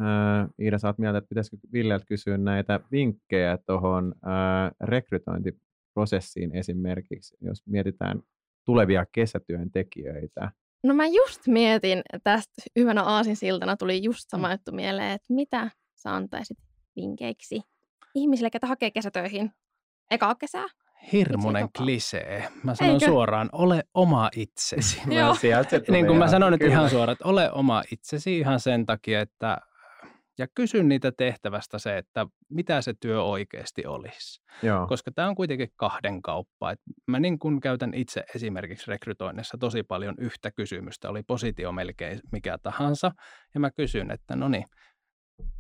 äh, 0.02 0.48
Iida, 0.62 0.78
sä 0.78 0.88
oot 0.88 0.98
mieltä, 0.98 1.18
että 1.18 1.30
pitäisikö 1.30 1.58
Villeltä 1.74 2.06
kysyä 2.06 2.38
näitä 2.38 2.80
vinkkejä 2.92 3.58
tuohon 3.66 4.16
äh, 4.28 4.72
rekrytointiprosessiin 4.82 6.56
esimerkiksi, 6.56 7.38
jos 7.42 7.64
mietitään 7.66 8.22
tulevia 8.66 9.06
kesätyöntekijöitä. 9.12 10.52
No 10.86 10.94
mä 10.94 11.08
just 11.08 11.48
mietin, 11.48 12.01
tästä 12.24 12.54
hyvänä 12.80 13.04
aasinsiltana 13.04 13.77
tuli 13.77 14.04
just 14.04 14.30
sama 14.30 14.51
juttu 14.51 14.72
mieleen, 14.72 15.12
että 15.12 15.34
mitä 15.34 15.70
sä 15.96 16.15
antaisit 16.15 16.58
vinkeiksi 16.96 17.62
ihmisille, 18.15 18.50
ketä 18.50 18.68
hakee 18.68 18.92
kesätöihin 18.92 19.51
eka 20.12 20.36
kesää. 20.36 20.65
hirmuinen 21.12 21.62
joka- 21.62 21.84
klisee. 21.84 22.48
Mä 22.63 22.75
sanon 22.75 22.94
Eikö? 22.94 23.06
suoraan, 23.06 23.50
ole 23.51 23.84
oma 23.94 24.30
itsesi. 24.36 25.01
Se 25.70 25.82
niin 25.92 26.06
kuin 26.06 26.18
mä 26.18 26.27
sanon 26.27 26.51
nyt 26.51 26.62
ihan 26.62 26.89
suoraan, 26.89 27.13
että 27.13 27.27
ole 27.27 27.51
oma 27.51 27.84
itsesi 27.92 28.38
ihan 28.39 28.60
sen 28.60 28.86
takia, 28.86 29.22
että 29.22 29.58
ja 30.38 30.48
kysy 30.56 30.84
niitä 30.84 31.12
tehtävästä 31.12 31.80
se, 31.80 31.98
että 31.98 32.27
mitä 32.50 32.82
se 32.82 32.94
työ 33.00 33.24
oikeasti 33.24 33.86
olisi. 33.86 34.42
Joo, 34.63 34.88
Koska 34.88 35.12
tämä 35.12 35.27
on 35.27 35.36
kuitenkin 35.36 35.70
kahden 35.75 36.22
kauppa. 36.22 36.72
Et 36.72 36.80
mä 37.08 37.20
niin 37.20 37.39
kun 37.39 37.60
käytän 37.60 37.94
itse 37.94 38.24
esimerkiksi 38.36 38.92
rekrytoinnissa 38.92 39.58
tosi 39.58 39.84
paljon 39.84 40.15
yhtä 40.18 40.51
kysymystä, 40.51 41.10
oli 41.10 41.24
positio 41.24 41.72
melkein 41.72 42.20
mikä 42.32 42.58
tahansa, 42.58 43.12
ja 43.54 43.60
mä 43.60 43.72
kysyn, 43.72 44.12
että 44.12 44.36
no 44.36 44.48
niin, 44.48 44.65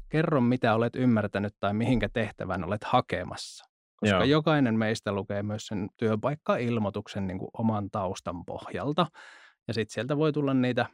kerro 0.09 0.41
mitä 0.41 0.75
olet 0.75 0.95
ymmärtänyt 0.95 1.53
tai 1.59 1.73
mihinkä 1.73 2.09
tehtävän 2.13 2.63
olet 2.63 2.83
hakemassa. 2.83 3.65
Koska 3.95 4.15
Joo. 4.15 4.23
jokainen 4.23 4.75
meistä 4.75 5.11
lukee 5.11 5.43
myös 5.43 5.67
sen 5.67 5.89
työpaikka-ilmoituksen 5.97 7.27
niin 7.27 7.39
kuin 7.39 7.49
oman 7.53 7.89
taustan 7.91 8.45
pohjalta, 8.45 9.07
ja 9.67 9.73
sitten 9.73 9.93
sieltä 9.93 10.17
voi 10.17 10.33
tulla 10.33 10.53
niitä 10.53 10.85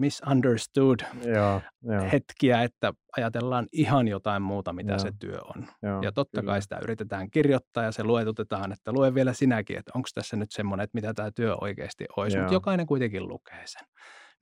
misunderstood 0.00 1.00
joo, 1.24 1.60
joo, 1.82 2.10
hetkiä, 2.12 2.62
että 2.62 2.92
ajatellaan 3.16 3.66
ihan 3.72 4.08
jotain 4.08 4.42
muuta, 4.42 4.72
mitä 4.72 4.92
Joo. 4.92 4.98
se 4.98 5.12
työ 5.18 5.38
on. 5.56 5.66
joo, 5.82 6.02
Ja 6.02 6.12
totta 6.12 6.40
kyllä. 6.40 6.52
kai 6.52 6.62
sitä 6.62 6.78
yritetään 6.82 7.30
kirjoittaa 7.30 7.84
ja 7.84 7.92
se 7.92 8.04
luetutetaan, 8.04 8.72
että 8.72 8.92
lue 8.92 9.14
vielä 9.14 9.32
sinäkin, 9.32 9.78
että 9.78 9.92
onko 9.94 10.08
tässä 10.14 10.36
nyt 10.36 10.50
semmoinen, 10.50 10.84
että 10.84 10.96
mitä 10.96 11.14
tämä 11.14 11.30
työ 11.30 11.56
oikeasti 11.60 12.04
olisi, 12.16 12.38
mutta 12.38 12.54
jokainen 12.54 12.86
kuitenkin 12.86 13.28
lukee 13.28 13.62
sen. 13.64 13.86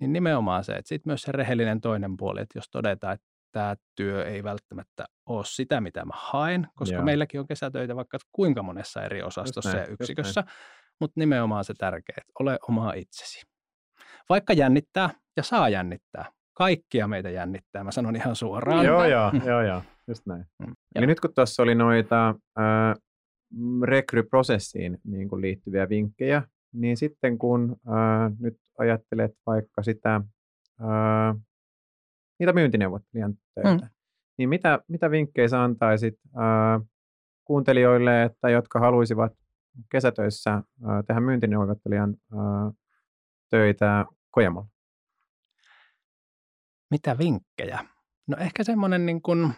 Niin 0.01 0.13
nimenomaan 0.13 0.65
se, 0.65 0.73
että 0.73 0.89
sitten 0.89 1.11
myös 1.11 1.23
se 1.23 1.33
rehellinen 1.33 1.81
toinen 1.81 2.17
puoli, 2.17 2.41
että 2.41 2.59
jos 2.59 2.71
todetaan, 2.71 3.15
että 3.15 3.27
tämä 3.53 3.75
työ 3.97 4.25
ei 4.25 4.45
välttämättä 4.45 5.05
ole 5.27 5.45
sitä, 5.45 5.81
mitä 5.81 6.05
mä 6.05 6.15
haen, 6.17 6.69
koska 6.75 6.95
Joo. 6.97 7.05
meilläkin 7.05 7.41
on 7.41 7.47
kesätöitä 7.47 7.97
vaikka 7.97 8.19
kuinka 8.33 8.63
monessa 8.63 9.03
eri 9.03 9.23
osastossa 9.23 9.73
näin, 9.73 9.81
ja 9.83 9.93
yksikössä, 9.93 10.45
mutta 11.01 11.21
nimenomaan 11.21 11.65
se 11.65 11.75
tärkeä, 11.79 12.15
että 12.19 12.33
ole 12.41 12.59
oma 12.69 12.93
itsesi. 12.93 13.43
Vaikka 14.29 14.53
jännittää 14.53 15.11
ja 15.37 15.43
saa 15.43 15.69
jännittää, 15.69 16.25
kaikkia 16.55 17.09
meitä 17.09 17.31
jännittää, 17.31 17.85
mä 17.85 17.91
sanon 17.91 18.17
ihan 18.17 18.37
suoraan. 18.37 18.85
Joo, 18.87 19.05
joo, 19.05 19.33
joo, 19.47 19.63
joo, 19.63 19.83
just 20.09 20.27
näin. 20.27 20.45
Mm. 20.67 20.75
Eli 20.95 21.07
nyt 21.07 21.21
kun 21.21 21.35
tuossa 21.35 21.63
oli 21.63 21.75
noita 21.75 22.29
äh, 22.29 22.95
rekryprosessiin 23.85 24.99
niin 25.05 25.29
kuin 25.29 25.43
liittyviä 25.43 25.89
vinkkejä, 25.89 26.43
niin 26.73 26.97
sitten 26.97 27.39
kun 27.39 27.77
äh, 27.89 28.33
nyt 28.39 28.57
ajattelet 28.79 29.33
vaikka 29.47 29.83
sitä 29.83 30.15
äh, 30.81 31.37
niitä 32.39 32.53
myyntineuvottelijan 32.53 33.35
töitä, 33.55 33.85
Mm. 33.85 33.89
niin 34.39 34.49
mitä, 34.49 34.79
mitä 34.89 35.11
vinkkejä 35.11 35.49
sä 35.49 35.63
antaisit 35.63 36.15
äh, 36.37 36.89
kuuntelijoille, 37.45 38.23
että 38.23 38.51
jotka 38.51 38.81
haluaisivat 38.81 39.33
kesätöissä 39.93 40.53
äh, 40.55 40.63
tehdä 41.07 41.21
myyntineuvottelijan 41.21 42.17
äh, 42.33 42.73
töitä 43.51 44.07
Kojamolla? 44.31 44.69
Mitä 46.91 47.19
vinkkejä? 47.19 47.85
No 48.27 48.37
ehkä 48.37 48.65
semmoinen, 48.65 49.07
niin 49.07 49.23
kun, 49.23 49.53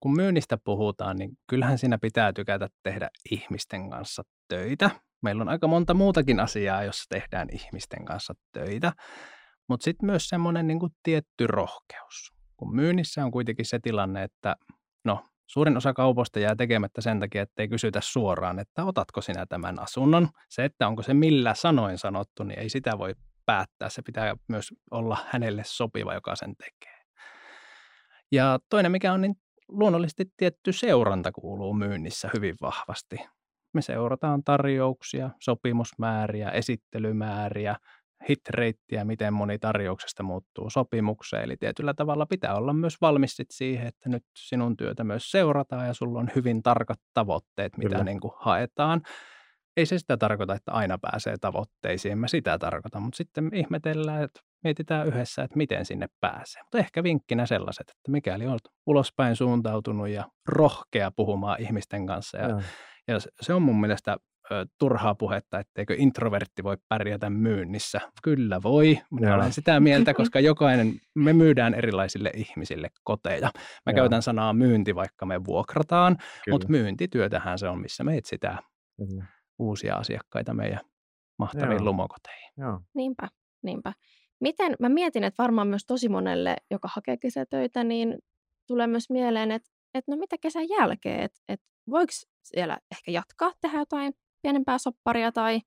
kun 0.00 0.16
myynnistä 0.16 0.58
puhutaan, 0.64 1.16
niin 1.16 1.30
kyllähän 1.48 1.78
siinä 1.78 1.98
pitää 1.98 2.32
tykätä 2.32 2.68
tehdä 2.82 3.10
ihmisten 3.30 3.90
kanssa 3.90 4.22
töitä. 4.48 4.90
Meillä 5.22 5.42
on 5.42 5.48
aika 5.48 5.66
monta 5.66 5.94
muutakin 5.94 6.40
asiaa, 6.40 6.84
jossa 6.84 7.04
tehdään 7.08 7.48
ihmisten 7.52 8.04
kanssa 8.04 8.34
töitä, 8.52 8.92
mutta 9.68 9.84
sitten 9.84 10.06
myös 10.06 10.28
semmoinen 10.28 10.66
niin 10.66 10.78
tietty 11.02 11.46
rohkeus. 11.46 12.32
Kun 12.56 12.76
myynnissä 12.76 13.24
on 13.24 13.30
kuitenkin 13.30 13.66
se 13.66 13.78
tilanne, 13.82 14.22
että 14.22 14.56
no, 15.04 15.24
suurin 15.46 15.76
osa 15.76 15.92
kaupoista 15.92 16.40
jää 16.40 16.56
tekemättä 16.56 17.00
sen 17.00 17.20
takia, 17.20 17.42
että 17.42 17.62
ei 17.62 17.68
kysytä 17.68 18.00
suoraan, 18.02 18.58
että 18.58 18.84
otatko 18.84 19.20
sinä 19.20 19.46
tämän 19.46 19.78
asunnon. 19.78 20.28
Se, 20.48 20.64
että 20.64 20.88
onko 20.88 21.02
se 21.02 21.14
millä 21.14 21.54
sanoin 21.54 21.98
sanottu, 21.98 22.44
niin 22.44 22.58
ei 22.58 22.68
sitä 22.68 22.98
voi 22.98 23.14
päättää. 23.46 23.88
Se 23.88 24.02
pitää 24.02 24.36
myös 24.48 24.68
olla 24.90 25.18
hänelle 25.28 25.62
sopiva, 25.66 26.14
joka 26.14 26.36
sen 26.36 26.54
tekee. 26.56 27.02
Ja 28.32 28.58
toinen, 28.70 28.92
mikä 28.92 29.12
on 29.12 29.20
niin 29.20 29.34
luonnollisesti 29.68 30.24
tietty 30.36 30.72
seuranta 30.72 31.32
kuuluu 31.32 31.74
myynnissä 31.74 32.30
hyvin 32.34 32.54
vahvasti. 32.60 33.16
Me 33.74 33.82
seurataan 33.82 34.44
tarjouksia, 34.44 35.30
sopimusmääriä, 35.40 36.50
esittelymääriä, 36.50 37.76
hitreittiä, 38.28 39.04
miten 39.04 39.34
moni 39.34 39.58
tarjouksesta 39.58 40.22
muuttuu 40.22 40.70
sopimukseen. 40.70 41.44
Eli 41.44 41.56
tietyllä 41.56 41.94
tavalla 41.94 42.26
pitää 42.26 42.54
olla 42.54 42.72
myös 42.72 43.00
valmis 43.00 43.36
siihen, 43.50 43.86
että 43.86 44.08
nyt 44.08 44.24
sinun 44.38 44.76
työtä 44.76 45.04
myös 45.04 45.30
seurataan 45.30 45.86
ja 45.86 45.94
sulla 45.94 46.20
on 46.20 46.30
hyvin 46.34 46.62
tarkat 46.62 46.98
tavoitteet, 47.14 47.76
mitä 47.76 48.04
niin 48.04 48.20
kuin 48.20 48.32
haetaan. 48.36 49.02
Ei 49.76 49.86
se 49.86 49.98
sitä 49.98 50.16
tarkoita, 50.16 50.54
että 50.54 50.72
aina 50.72 50.98
pääsee 50.98 51.36
tavoitteisiin, 51.40 52.18
mä 52.18 52.28
sitä 52.28 52.58
tarkoita, 52.58 53.00
mutta 53.00 53.16
sitten 53.16 53.50
ihmetellään, 53.54 54.22
että 54.22 54.40
mietitään 54.64 55.06
yhdessä, 55.06 55.42
että 55.42 55.56
miten 55.56 55.84
sinne 55.84 56.06
pääsee. 56.20 56.62
Mutta 56.62 56.78
ehkä 56.78 57.02
vinkkinä 57.02 57.46
sellaiset, 57.46 57.90
että 57.90 58.10
mikäli 58.10 58.46
olet 58.46 58.68
ulospäin 58.86 59.36
suuntautunut 59.36 60.08
ja 60.08 60.24
rohkea 60.48 61.10
puhumaan 61.10 61.60
ihmisten 61.60 62.06
kanssa 62.06 62.38
ja, 62.38 62.62
ja 63.08 63.18
se 63.40 63.54
on 63.54 63.62
mun 63.62 63.80
mielestä 63.80 64.16
turhaa 64.78 65.14
puhetta, 65.14 65.60
etteikö 65.60 65.94
introvertti 65.98 66.64
voi 66.64 66.76
pärjätä 66.88 67.30
myynnissä. 67.30 68.00
Kyllä 68.22 68.60
voi, 68.62 68.98
minä 69.10 69.28
Joo. 69.28 69.36
olen 69.36 69.52
sitä 69.52 69.80
mieltä, 69.80 70.14
koska 70.14 70.40
jokainen, 70.40 70.92
me 71.14 71.32
myydään 71.32 71.74
erilaisille 71.74 72.30
ihmisille 72.34 72.90
koteja. 73.04 73.50
Mä 73.86 73.92
Joo. 73.92 73.94
käytän 73.94 74.22
sanaa 74.22 74.52
myynti, 74.52 74.94
vaikka 74.94 75.26
me 75.26 75.44
vuokrataan, 75.44 76.16
Kyllä. 76.16 76.54
mutta 76.54 76.68
myyntityötähän 76.68 77.58
se 77.58 77.68
on, 77.68 77.80
missä 77.80 78.04
me 78.04 78.16
etsitään 78.16 78.58
Kyllä. 78.96 79.24
Uusia 79.62 79.96
asiakkaita 79.96 80.54
meidän 80.54 80.80
mahtaviin 81.38 81.78
Joo. 81.78 81.84
lumokoteihin. 81.84 82.52
Joo. 82.56 82.80
Niinpä, 82.94 83.28
niinpä. 83.62 83.92
Miten, 84.40 84.76
mä 84.80 84.88
mietin, 84.88 85.24
että 85.24 85.42
varmaan 85.42 85.68
myös 85.68 85.86
tosi 85.86 86.08
monelle, 86.08 86.56
joka 86.70 86.88
hakee 86.94 87.16
kesätöitä, 87.16 87.84
niin 87.84 88.18
tulee 88.66 88.86
myös 88.86 89.10
mieleen, 89.10 89.50
että, 89.50 89.70
että 89.94 90.12
no 90.12 90.16
mitä 90.16 90.36
kesän 90.40 90.68
jälkeen, 90.68 91.20
että, 91.20 91.40
että 91.48 91.66
voiko 91.90 92.12
siellä 92.42 92.78
ehkä 92.90 93.10
jatkaa 93.10 93.52
tehdä 93.60 93.78
jotain 93.78 94.12
pienempää 94.42 94.78
sopparia 94.78 95.32
tai 95.32 95.60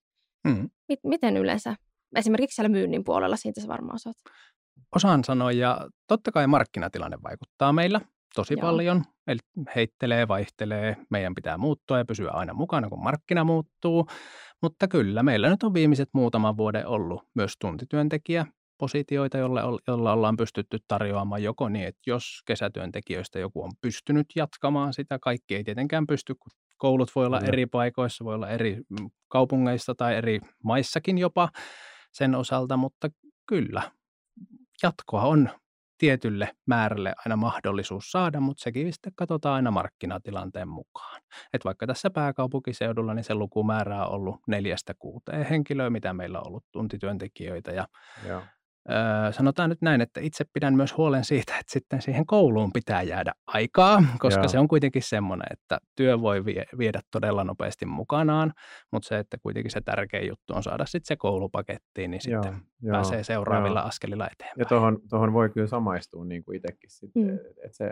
mm. 0.47 0.69
mit, 0.89 0.99
miten 1.03 1.37
yleensä? 1.37 1.75
Esimerkiksi 2.15 2.55
siellä 2.55 2.69
myynnin 2.69 3.03
puolella, 3.03 3.35
siitä 3.35 3.61
sä 3.61 3.67
varmaan 3.67 3.95
osaat. 3.95 4.15
Osaan 4.95 5.23
sanoa 5.23 5.51
ja 5.51 5.89
totta 6.07 6.31
kai 6.31 6.47
markkinatilanne 6.47 7.17
vaikuttaa 7.23 7.73
meillä 7.73 8.01
tosi 8.35 8.53
Joo. 8.53 8.61
paljon. 8.61 9.03
Eli 9.27 9.39
heittelee, 9.75 10.27
vaihtelee, 10.27 10.97
meidän 11.09 11.35
pitää 11.35 11.57
muuttua 11.57 11.97
ja 11.97 12.05
pysyä 12.05 12.31
aina 12.31 12.53
mukana, 12.53 12.89
kun 12.89 13.03
markkina 13.03 13.43
muuttuu. 13.43 14.07
Mutta 14.61 14.87
kyllä, 14.87 15.23
meillä 15.23 15.49
nyt 15.49 15.63
on 15.63 15.73
viimeiset 15.73 16.09
muutaman 16.13 16.57
vuoden 16.57 16.87
ollut 16.87 17.23
myös 17.35 17.53
tuntityöntekijä 17.59 18.45
positioita, 18.77 19.37
joilla, 19.37 19.79
jolla 19.87 20.13
ollaan 20.13 20.37
pystytty 20.37 20.77
tarjoamaan 20.87 21.43
joko 21.43 21.69
niin, 21.69 21.87
että 21.87 22.01
jos 22.07 22.41
kesätyöntekijöistä 22.45 23.39
joku 23.39 23.63
on 23.63 23.71
pystynyt 23.81 24.27
jatkamaan 24.35 24.93
sitä, 24.93 25.19
kaikki 25.19 25.55
ei 25.55 25.63
tietenkään 25.63 26.07
pysty, 26.07 26.35
kun 26.35 26.51
Koulut 26.77 27.11
voi 27.15 27.25
olla 27.25 27.39
eri 27.39 27.65
paikoissa, 27.65 28.25
voi 28.25 28.35
olla 28.35 28.49
eri 28.49 28.75
mm, 28.89 29.09
kaupungeissa 29.27 29.95
tai 29.95 30.15
eri 30.15 30.39
maissakin 30.63 31.17
jopa 31.17 31.49
sen 32.11 32.35
osalta, 32.35 32.77
mutta 32.77 33.09
kyllä, 33.45 33.91
jatkoa 34.83 35.21
on 35.21 35.49
tietylle 35.97 36.49
määrälle 36.65 37.13
aina 37.25 37.35
mahdollisuus 37.35 38.11
saada, 38.11 38.39
mutta 38.39 38.63
sekin 38.63 38.93
sitten 38.93 39.13
katsotaan 39.15 39.55
aina 39.55 39.71
markkinatilanteen 39.71 40.67
mukaan. 40.67 41.21
Et 41.53 41.65
vaikka 41.65 41.87
tässä 41.87 42.09
pääkaupunkiseudulla, 42.09 43.13
niin 43.13 43.23
se 43.23 43.35
lukumäärä 43.35 44.05
on 44.05 44.11
ollut 44.11 44.39
neljästä 44.47 44.93
kuuteen 44.99 45.45
henkilöä, 45.45 45.89
mitä 45.89 46.13
meillä 46.13 46.39
on 46.39 46.47
ollut 46.47 46.65
tuntityöntekijöitä. 46.71 47.71
Ja 47.71 47.87
Joo. 48.27 48.41
Öö, 48.89 49.31
sanotaan 49.31 49.69
nyt 49.69 49.81
näin, 49.81 50.01
että 50.01 50.19
itse 50.21 50.45
pidän 50.53 50.75
myös 50.75 50.97
huolen 50.97 51.23
siitä, 51.23 51.57
että 51.59 51.73
sitten 51.73 52.01
siihen 52.01 52.25
kouluun 52.25 52.71
pitää 52.73 53.01
jäädä 53.01 53.33
aikaa, 53.47 54.03
koska 54.19 54.41
Joo. 54.41 54.47
se 54.47 54.59
on 54.59 54.67
kuitenkin 54.67 55.01
semmoinen, 55.01 55.47
että 55.51 55.77
työ 55.95 56.21
voi 56.21 56.45
vie, 56.45 56.65
viedä 56.77 56.99
todella 57.11 57.43
nopeasti 57.43 57.85
mukanaan, 57.85 58.53
mutta 58.91 59.07
se, 59.07 59.19
että 59.19 59.37
kuitenkin 59.37 59.71
se 59.71 59.81
tärkein 59.81 60.27
juttu 60.27 60.53
on 60.53 60.63
saada 60.63 60.85
sitten 60.85 61.07
se 61.07 61.15
koulupakettiin, 61.15 62.11
niin 62.11 62.21
sitten 62.21 62.55
Joo. 62.81 62.91
pääsee 62.91 63.23
seuraavilla 63.23 63.79
Joo. 63.79 63.87
askelilla 63.87 64.27
eteenpäin. 64.27 64.59
Ja 64.59 64.65
tuohon, 64.65 64.99
tuohon 65.09 65.33
voi 65.33 65.49
kyllä 65.49 65.67
samaistua 65.67 66.25
niin 66.25 66.43
kuin 66.43 66.55
itsekin 66.55 66.89
sitten, 66.89 67.23
mm. 67.23 67.35
että 67.63 67.77
se 67.77 67.91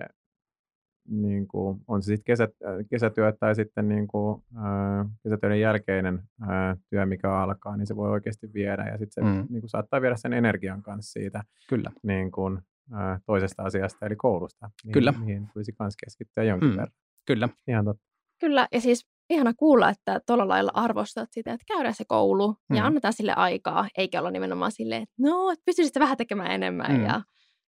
niin 1.08 1.48
kuin, 1.48 1.80
on 1.88 2.04
se 2.04 2.06
sitten 2.06 2.24
kesä, 2.24 2.48
kesätyö 2.90 3.34
tai 3.40 3.56
sitten 3.56 3.88
niin 3.88 4.08
kuin, 4.08 4.44
ää, 4.56 5.06
kesätyön 5.24 5.60
jälkeinen 5.60 6.24
ää, 6.50 6.78
työ, 6.90 7.06
mikä 7.06 7.32
alkaa, 7.32 7.78
niin 7.78 7.88
se 7.88 7.96
voi 7.96 8.12
oikeasti 8.12 8.54
viedä 8.54 8.84
ja 8.84 8.98
sitten 8.98 9.24
se 9.24 9.32
mm. 9.32 9.48
niin 9.50 9.62
kuin, 9.62 9.70
saattaa 9.70 10.02
viedä 10.02 10.16
sen 10.16 10.34
energian 10.34 10.82
kanssa 10.82 11.12
siitä 11.12 11.44
Kyllä. 11.70 11.92
Niin 12.04 12.32
kuin, 12.32 12.62
ää, 12.92 13.20
toisesta 13.26 13.64
asiasta 13.64 14.06
eli 14.06 14.16
koulusta, 14.16 14.70
mihin, 14.84 14.94
Kyllä. 14.94 15.12
mihin 15.12 15.50
tulisi 15.54 15.76
myös 15.80 15.94
keskittyä 16.06 16.44
jonkin 16.44 16.70
mm. 16.70 16.76
verran. 16.76 16.98
Kyllä. 17.28 17.50
Ihan 17.68 17.86
totta. 17.86 18.04
Kyllä, 18.40 18.68
ja 18.72 18.82
siis 18.82 19.08
ihana 19.30 19.54
kuulla, 19.54 19.90
että 19.90 20.22
tuolla 20.26 20.48
lailla 20.48 20.72
arvostat 20.74 21.30
sitä, 21.32 21.54
että 21.54 21.66
käydään 21.68 21.94
se 21.94 22.06
koulu 22.08 22.56
mm. 22.70 22.76
ja 22.76 22.86
annetaan 22.86 23.14
sille 23.14 23.34
aikaa, 23.34 23.88
eikä 23.98 24.20
olla 24.20 24.32
nimenomaan 24.32 24.72
silleen, 24.72 25.04
että 25.04 25.16
no, 25.20 25.52
että 25.52 25.64
pystyisit 25.66 26.00
vähän 26.00 26.18
tekemään 26.18 26.52
enemmän 26.52 26.92
mm. 26.92 27.06
ja 27.06 27.22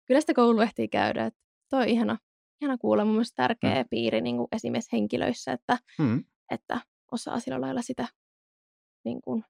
kyllä 0.07 0.21
sitä 0.21 0.35
koulu 0.35 0.61
ehtii 0.61 0.89
käydä. 0.89 1.27
Että 1.27 1.41
toi 1.71 1.83
on 1.83 1.89
ihana, 1.89 2.19
ihana 2.61 2.79
kuulla 2.79 3.05
mun 3.05 3.15
mielestä 3.15 3.43
tärkeä 3.43 3.83
mm. 3.83 3.89
piiri 3.91 4.21
niin 4.21 4.37
kuin 4.37 4.49
esimerkiksi 4.53 4.93
henkilöissä, 4.93 5.53
että, 5.53 5.79
mm. 5.99 6.25
että 6.51 6.81
osaa 7.13 7.41
sillä 7.41 7.61
lailla 7.61 7.83
sitä 7.83 8.09
niin 9.05 9.21
kuin, 9.25 9.45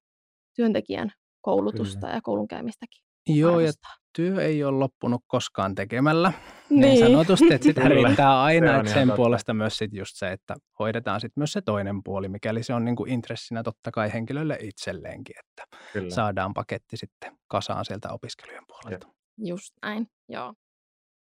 työntekijän 0.55 1.11
koulutusta 1.41 1.99
Kyllä. 1.99 2.13
ja 2.13 2.21
koulunkäymistäkin. 2.21 3.03
Joo, 3.27 3.57
arvostaa. 3.57 3.91
ja 3.91 4.01
työ 4.15 4.41
ei 4.41 4.63
ole 4.63 4.77
loppunut 4.77 5.21
koskaan 5.27 5.75
tekemällä. 5.75 6.33
Niin, 6.69 6.81
niin 6.81 6.99
sanotusti, 6.99 7.53
että 7.53 7.67
sitä 7.67 7.81
riittää 7.81 8.41
aina, 8.41 8.79
että 8.79 8.93
sen 8.93 9.07
totta. 9.07 9.15
puolesta 9.15 9.53
myös 9.53 9.77
sit 9.77 9.93
just 9.93 10.11
se, 10.15 10.31
että 10.31 10.55
hoidetaan 10.79 11.21
sit 11.21 11.31
myös 11.35 11.51
se 11.51 11.61
toinen 11.61 12.03
puoli, 12.03 12.29
mikäli 12.29 12.63
se 12.63 12.73
on 12.73 12.85
niin 12.85 12.95
kuin 12.95 13.11
intressinä 13.11 13.63
totta 13.63 13.91
kai 13.91 14.13
henkilölle 14.13 14.57
itselleenkin, 14.61 15.35
että 15.39 15.77
Kyllä. 15.93 16.09
saadaan 16.09 16.53
paketti 16.53 16.97
sitten 16.97 17.37
kasaan 17.47 17.85
sieltä 17.85 18.09
opiskelijan 18.13 18.63
puolelta. 18.67 19.07
Just 19.37 19.73
näin, 19.81 20.07
joo 20.29 20.53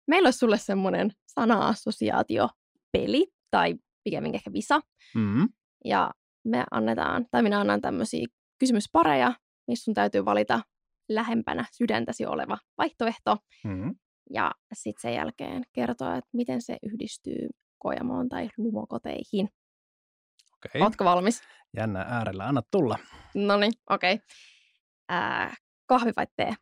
meillä 0.06 0.26
olisi 0.26 0.38
sulle 0.38 0.58
semmoinen 0.58 1.12
sana-assosiaatiopeli, 1.26 3.26
tai 3.50 3.74
pikemminkin 4.04 4.38
ehkä 4.38 4.52
visa. 4.52 4.80
Mm-hmm. 5.14 5.48
Ja 5.84 6.10
me 6.44 6.64
annetaan, 6.70 7.26
tai 7.30 7.42
minä 7.42 7.60
annan 7.60 7.80
tämmöisiä 7.80 8.26
kysymyspareja, 8.58 9.34
missä 9.68 9.84
sun 9.84 9.94
täytyy 9.94 10.24
valita 10.24 10.60
lähempänä 11.08 11.64
sydäntäsi 11.72 12.26
oleva 12.26 12.58
vaihtoehto. 12.78 13.36
Mm-hmm. 13.64 13.94
Ja 14.30 14.52
sitten 14.72 15.02
sen 15.02 15.14
jälkeen 15.14 15.62
kertoa, 15.72 16.16
että 16.16 16.30
miten 16.32 16.62
se 16.62 16.78
yhdistyy 16.82 17.48
Kojamoon 17.78 18.28
tai 18.28 18.48
Lumokoteihin. 18.56 19.48
Okei. 20.54 20.82
Oletko 20.82 21.04
valmis? 21.04 21.42
Jännä 21.76 22.00
äärellä, 22.00 22.44
anna 22.44 22.62
tulla. 22.70 22.98
No 23.34 23.56
niin, 23.56 23.72
okei. 23.90 24.14
Okay. 24.14 24.26
kahvi 25.86 26.12
vai 26.16 26.26
tee? 26.36 26.54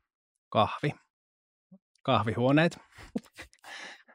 Kahvi. 0.49 0.91
Kahvihuoneet. 2.03 2.79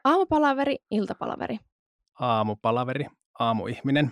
Aamupalaveri, 0.03 0.77
iltapalaveri. 0.91 1.57
Aamupalaveri, 2.19 3.05
aamuihminen. 3.39 4.11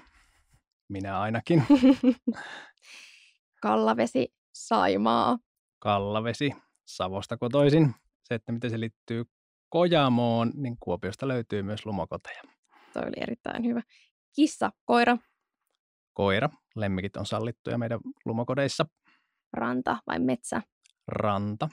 Minä 0.90 1.20
ainakin. 1.20 1.64
Kallavesi, 3.62 4.34
Saimaa. 4.54 5.38
Kallavesi, 5.80 6.52
Savosta 6.86 7.38
kotoisin. 7.38 7.96
Se, 8.24 8.36
että 8.36 8.52
miten 8.52 8.70
se 8.70 8.80
liittyy 8.80 9.24
Kojamoon, 9.70 10.52
niin 10.56 10.78
Kuopiosta 10.80 11.28
löytyy 11.28 11.64
myös 11.64 11.86
lumokoteja. 11.86 12.42
Toi 12.94 13.04
oli 13.04 13.22
erittäin 13.22 13.66
hyvä. 13.66 13.82
Kissa, 14.36 14.72
koira. 14.86 15.18
Koira. 16.14 16.50
Lemmikit 16.76 17.18
on 17.18 17.26
sallittuja 17.26 17.78
meidän 17.78 18.00
lumokodeissa. 18.26 18.86
Ranta 19.54 19.98
vai 20.08 20.20
metsä? 20.20 20.62
Ranta. 21.08 21.70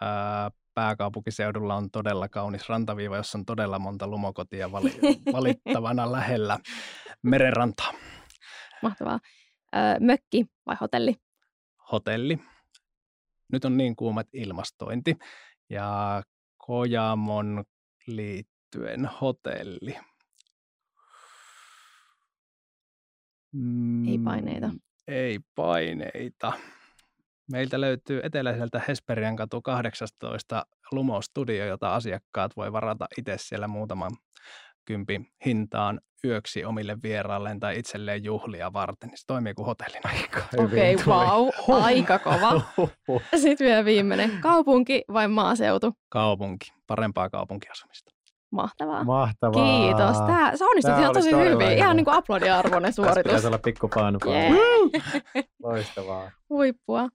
Ää, 0.00 0.50
pääkaupunkiseudulla 0.74 1.74
on 1.74 1.90
todella 1.90 2.28
kaunis 2.28 2.68
rantaviiva, 2.68 3.16
jossa 3.16 3.38
on 3.38 3.44
todella 3.44 3.78
monta 3.78 4.06
lumokotia 4.06 4.72
vali- 4.72 5.00
valittavana 5.36 6.12
lähellä 6.12 6.58
merenrantaa. 7.22 7.92
Mahtavaa. 8.82 9.20
Öö, 9.76 10.00
mökki 10.00 10.46
vai 10.66 10.76
hotelli? 10.80 11.16
Hotelli. 11.92 12.38
Nyt 13.52 13.64
on 13.64 13.76
niin 13.76 13.96
kuumat 13.96 14.26
ilmastointi 14.32 15.16
ja 15.70 16.22
Kojamon 16.56 17.64
liittyen 18.06 19.10
hotelli. 19.20 19.96
Mm, 23.52 24.08
ei 24.08 24.18
paineita. 24.18 24.70
Ei 25.08 25.38
paineita. 25.54 26.52
Meiltä 27.52 27.80
löytyy 27.80 28.20
eteläiseltä 28.22 28.80
Hesperian 28.88 29.36
katu 29.36 29.62
18 29.62 30.66
Lumo 30.92 31.22
Studio, 31.22 31.66
jota 31.66 31.94
asiakkaat 31.94 32.56
voi 32.56 32.72
varata 32.72 33.06
itse 33.18 33.34
siellä 33.38 33.68
muutaman 33.68 34.10
kympin 34.84 35.26
hintaan 35.46 36.00
yöksi 36.24 36.64
omille 36.64 36.96
vieraalleen 37.02 37.60
tai 37.60 37.78
itselleen 37.78 38.24
juhlia 38.24 38.72
varten, 38.72 39.08
niin 39.08 39.18
se 39.18 39.26
toimii 39.26 39.54
kuin 39.54 39.66
hotellina. 39.66 40.10
Okei, 40.56 40.94
okay, 40.94 41.06
wow, 41.06 41.48
aika 41.82 42.18
kova. 42.18 42.60
Sitten 43.36 43.66
vielä 43.66 43.84
viimeinen. 43.84 44.30
Kaupunki 44.40 45.04
vai 45.12 45.28
maaseutu? 45.28 45.92
Kaupunki. 46.08 46.72
Parempaa 46.86 47.30
kaupunkiasumista. 47.30 48.10
Mahtavaa. 48.50 49.04
Mahtavaa. 49.04 49.64
Kiitos. 49.64 50.16
Tämä, 50.16 50.52
sä 50.56 50.64
onnistut 50.64 50.98
ihan 50.98 51.14
tosi 51.14 51.30
hyvin. 51.30 51.72
Ihan 51.72 51.96
niin 51.96 52.04
kuin 52.04 52.14
aplodiarvoinen 52.14 52.92
suoritus. 52.92 53.14
Tässä 53.14 53.28
pitäisi 53.28 53.46
olla 53.46 53.58
pikkupaanu. 53.58 54.18
Yeah. 54.26 54.52
Loistavaa. 55.62 56.30
Huippua. 56.48 57.08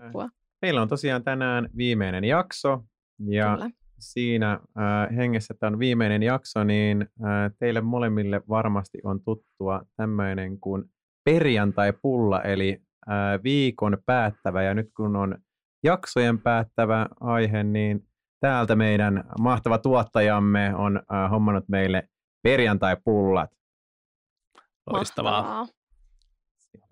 Huippua. 0.00 0.28
Meillä 0.62 0.82
on 0.82 0.88
tosiaan 0.88 1.24
tänään 1.24 1.68
viimeinen 1.76 2.24
jakso. 2.24 2.84
Ja 3.28 3.54
Kyllä. 3.54 3.70
siinä 3.98 4.52
äh, 4.52 5.16
hengessä 5.16 5.54
tämä 5.54 5.68
on 5.68 5.78
viimeinen 5.78 6.22
jakso, 6.22 6.64
niin 6.64 7.02
äh, 7.02 7.52
teille 7.58 7.80
molemmille 7.80 8.42
varmasti 8.48 8.98
on 9.04 9.20
tuttua 9.24 9.82
tämmöinen 9.96 10.60
kuin 10.60 10.84
perjantai-pulla, 11.24 12.42
eli 12.42 12.82
äh, 13.10 13.42
viikon 13.44 13.98
päättävä. 14.06 14.62
Ja 14.62 14.74
nyt 14.74 14.90
kun 14.96 15.16
on 15.16 15.38
jaksojen 15.84 16.38
päättävä 16.38 17.06
aihe, 17.20 17.64
niin 17.64 18.06
täältä 18.40 18.76
meidän 18.76 19.24
mahtava 19.40 19.78
tuottajamme 19.78 20.74
on 20.74 20.96
äh, 20.96 21.30
hommannut 21.30 21.64
meille 21.68 22.08
perjantai-pullat. 22.42 23.50
Loistavaa. 24.86 25.66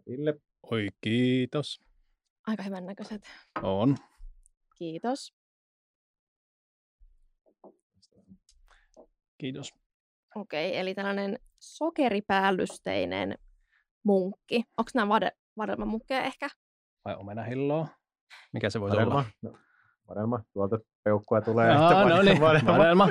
Ville. 0.07 0.35
Oi, 0.71 0.89
kiitos. 1.01 1.90
Aika 2.47 2.63
hyvän 2.63 2.87
näköiset. 2.87 3.23
On. 3.63 3.97
Kiitos. 4.79 5.35
Kiitos. 9.39 9.75
Okei, 10.35 10.69
okay, 10.69 10.81
eli 10.81 10.95
tällainen 10.95 11.39
sokeripäällysteinen 11.59 13.39
munkki. 14.05 14.65
Onko 14.77 14.91
nämä 14.95 15.09
vade, 15.09 15.33
vadelmamunkkeja 15.57 16.23
ehkä? 16.23 16.49
Vai 17.05 17.17
omenahilloa? 17.17 17.89
Mikä 18.53 18.71
se 18.71 18.81
voisi 18.81 18.97
Vadelma. 18.97 19.15
olla? 19.15 19.25
No, 19.43 19.59
vadelma. 20.11 20.41
Tuolta 20.53 20.79
peukkua 21.05 21.41
tulee. 21.41 21.71
Aa, 21.71 22.09
no 22.09 22.23
niin, 22.23 22.41
vadelma. 22.41 22.79
vadelma. 22.79 23.09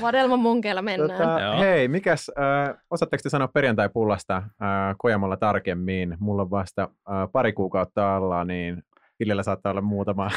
Vadelma 0.00 0.36
munkeilla 0.36 0.82
mennään. 0.82 1.10
Tota, 1.10 1.56
hei, 1.56 1.88
mikäs, 1.88 2.30
äh, 2.38 2.76
osaatteko 2.90 3.22
te 3.22 3.30
sanoa 3.30 3.48
perjantai-pullasta 3.48 4.36
äh, 4.36 4.94
Kojamalla 4.98 5.36
tarkemmin? 5.36 6.16
Mulla 6.20 6.42
on 6.42 6.50
vasta 6.50 6.82
äh, 6.82 7.28
pari 7.32 7.52
kuukautta 7.52 8.16
alla, 8.16 8.44
niin 8.44 8.82
Hillellä 9.20 9.42
saattaa 9.42 9.70
olla 9.70 9.80
muutama 9.80 10.30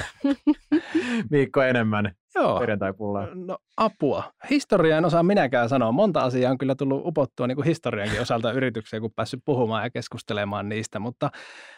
viikko 1.31 1.61
enemmän 1.61 2.11
Joo. 2.35 2.59
perjantai-pullaa. 2.59 3.27
No 3.33 3.57
apua. 3.77 4.23
Historiaa 4.49 4.97
en 4.97 5.05
osaa 5.05 5.23
minäkään 5.23 5.69
sanoa. 5.69 5.91
Monta 5.91 6.21
asiaa 6.21 6.51
on 6.51 6.57
kyllä 6.57 6.75
tullut 6.75 7.01
upottua 7.05 7.47
niin 7.47 7.55
kuin 7.55 7.65
historiankin 7.65 8.21
osalta 8.21 8.51
yrityksiä, 8.51 8.99
kun 8.99 9.11
päässyt 9.15 9.39
puhumaan 9.45 9.83
ja 9.83 9.89
keskustelemaan 9.89 10.69
niistä, 10.69 10.99
mutta 10.99 11.29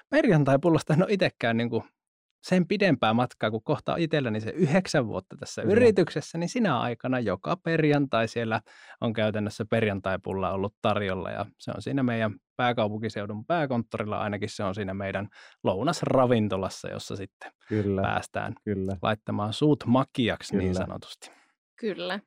perjantai-pullasta 0.09 0.93
en 0.93 1.03
ole 1.03 1.13
itsekään 1.13 1.57
niin 1.57 1.69
kuin 1.69 1.83
sen 2.45 2.67
pidempää 2.67 3.13
matkaa, 3.13 3.51
kun 3.51 3.63
kohta 3.63 3.95
itselläni 3.95 4.41
se 4.41 4.49
yhdeksän 4.49 5.07
vuotta 5.07 5.35
tässä 5.39 5.61
Kyllä. 5.61 5.73
yrityksessä, 5.73 6.37
niin 6.37 6.49
sinä 6.49 6.79
aikana 6.79 7.19
joka 7.19 7.57
perjantai 7.57 8.27
siellä 8.27 8.61
on 9.01 9.13
käytännössä 9.13 9.65
perjantaipulla 9.69 10.51
ollut 10.51 10.75
tarjolla 10.81 11.31
ja 11.31 11.45
se 11.59 11.71
on 11.75 11.81
siinä 11.81 12.03
meidän 12.03 12.35
pääkaupunkiseudun 12.55 13.45
pääkonttorilla, 13.45 14.17
ainakin 14.17 14.49
se 14.49 14.63
on 14.63 14.75
siinä 14.75 14.93
meidän 14.93 15.27
lounasravintolassa, 15.63 16.89
jossa 16.89 17.15
sitten 17.15 17.51
Kyllä. 17.67 18.01
päästään 18.01 18.53
Kyllä. 18.63 18.97
laittamaan 19.01 19.53
suut 19.53 19.83
makiaksi 19.85 20.53
niin 20.53 20.59
Kyllä. 20.59 20.79
niin 20.79 20.87
sanotusti. 20.87 21.31
Kyllä. 21.79 22.19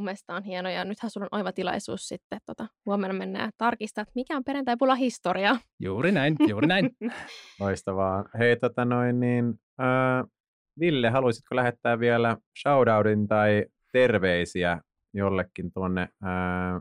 Mun 0.00 0.04
mielestä 0.04 0.34
on 0.34 0.44
hienoa 0.44 0.72
ja 0.72 0.84
nythän 0.84 1.10
sulla 1.10 1.28
on 1.32 1.38
oiva 1.38 1.52
tilaisuus 1.52 2.08
sitten 2.08 2.40
tota, 2.46 2.66
huomenna 2.86 3.18
mennä 3.18 3.50
tarkistaa, 3.58 4.02
että 4.02 4.12
mikä 4.14 4.36
on 4.36 4.44
perjantai-pulla 4.44 4.94
historia. 4.94 5.56
Juuri 5.80 6.12
näin, 6.12 6.36
juuri 6.48 6.66
näin. 6.66 6.90
Loistavaa. 7.60 8.24
Hei, 8.38 8.56
tota 8.56 8.84
noin, 8.84 9.20
niin, 9.20 9.54
äh, 9.80 10.30
Ville, 10.80 11.10
haluaisitko 11.10 11.56
lähettää 11.56 12.00
vielä 12.00 12.36
shoutoutin 12.62 13.28
tai 13.28 13.66
terveisiä 13.92 14.80
jollekin 15.14 15.72
tuonne 15.72 16.02
äh, 16.02 16.80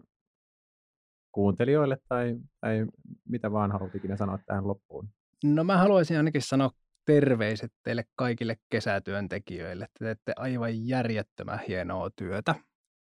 kuuntelijoille 1.31 1.97
tai, 2.09 2.35
tai 2.61 2.85
mitä 3.29 3.51
vaan 3.51 3.71
haluat 3.71 3.95
ikinä 3.95 4.17
sanoa 4.17 4.39
tähän 4.45 4.67
loppuun? 4.67 5.09
No 5.43 5.63
mä 5.63 5.77
haluaisin 5.77 6.17
ainakin 6.17 6.41
sanoa 6.41 6.71
terveiset 7.05 7.71
teille 7.83 8.03
kaikille 8.15 8.55
kesätyöntekijöille. 8.69 9.87
Te 9.99 10.05
teette 10.05 10.33
aivan 10.35 10.87
järjettömän 10.87 11.59
hienoa 11.67 12.09
työtä 12.15 12.55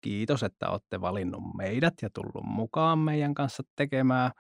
kiitos, 0.00 0.42
että 0.42 0.68
olette 0.70 1.00
valinnut 1.00 1.42
meidät 1.56 1.94
ja 2.02 2.10
tullut 2.14 2.44
mukaan 2.44 2.98
meidän 2.98 3.34
kanssa 3.34 3.62
tekemään. 3.76 4.30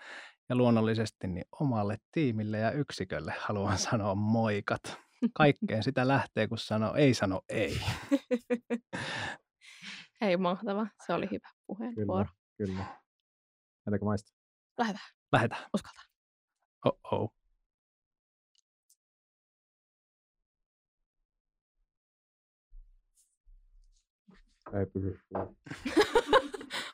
Ja 0.48 0.56
luonnollisesti 0.56 1.26
niin 1.26 1.44
omalle 1.60 1.96
tiimille 2.12 2.58
ja 2.58 2.70
yksikölle 2.70 3.34
haluan 3.40 3.78
sanoa 3.88 4.14
moikat. 4.14 4.82
Kaikkeen 5.34 5.82
sitä 5.82 6.08
lähtee, 6.08 6.48
kun 6.48 6.58
sanoo 6.58 6.94
ei, 6.94 7.14
sano 7.14 7.40
ei. 7.48 7.80
Hei, 10.20 10.36
mahtava. 10.36 10.86
Se 11.06 11.12
oli 11.12 11.26
hyvä 11.30 11.48
puheenvuoro. 11.66 12.28
Kyllä, 12.56 12.72
kyllä. 12.72 12.84
Lähdetäänkö 13.86 14.04
maistaa? 14.04 14.36
Lähdetään. 14.78 15.08
Lähdetään. 15.32 15.64
Uskaltaa. 15.74 16.04
Oh-oh. 16.84 17.45
Ei 24.74 24.86
pysy 24.86 25.18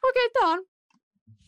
Okei, 0.08 0.30
tää 0.32 0.48
on. 0.48 0.64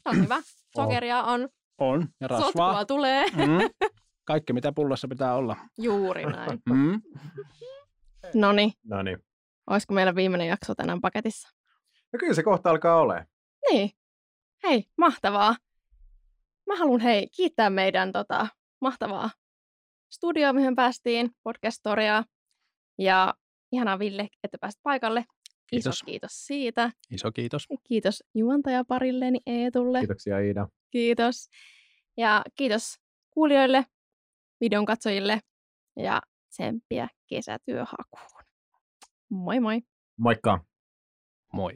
Tää 0.05 0.11
on 0.11 0.23
hyvä. 0.23 0.37
Sokeria 0.77 1.23
on. 1.23 1.49
On. 1.79 2.09
Ja 2.21 2.29
rasvaa. 2.29 2.47
Sotkua 2.53 2.85
tulee. 2.85 3.25
Mm. 3.25 3.89
Kaikki, 4.25 4.53
mitä 4.53 4.73
pullossa 4.73 5.09
pitää 5.09 5.35
olla. 5.35 5.57
Juuri 5.79 6.27
näin. 6.27 6.63
Mm. 6.69 7.03
Noni. 8.35 8.73
Noni. 8.85 9.17
Olisiko 9.71 9.95
meillä 9.95 10.15
viimeinen 10.15 10.49
jakso 10.49 10.75
tänään 10.75 11.01
paketissa? 11.01 11.49
No 12.13 12.17
kyllä 12.19 12.35
se 12.35 12.43
kohta 12.43 12.71
alkaa 12.71 13.01
olemaan. 13.01 13.27
Niin. 13.71 13.91
Hei, 14.63 14.85
mahtavaa. 14.99 15.57
Mä 16.67 16.77
haluan 16.77 17.01
hei 17.01 17.29
kiittää 17.29 17.71
meidän 17.71 18.13
tota, 18.13 18.47
mahtavaa 18.81 19.31
studioa, 20.15 20.53
mihin 20.53 20.77
päästiin, 20.77 21.31
podcastoria. 21.43 22.25
Ja 22.99 23.35
ihanaa 23.73 23.99
Ville, 23.99 24.29
että 24.45 24.59
pääsit 24.61 24.81
paikalle. 24.83 25.25
Kiitos. 25.67 25.95
Iso 25.97 26.05
kiitos 26.07 26.47
siitä. 26.47 26.91
Iso 27.11 27.33
kiitos. 27.33 27.67
Kiitos 27.89 28.23
juontajaparilleni 28.35 29.39
Eetulle. 29.47 29.99
Kiitoksia 29.99 30.39
Iida. 30.39 30.69
Kiitos. 30.91 31.49
Ja 32.17 32.43
kiitos 32.55 32.95
kuulijoille, 33.31 33.85
videon 34.61 34.85
katsojille 34.85 35.41
ja 35.97 36.23
tsemppiä 36.51 37.09
kesätyöhakuun. 37.27 38.45
Moi 39.31 39.61
moi. 39.61 39.81
Moikka. 40.19 40.65
Moi. 41.53 41.73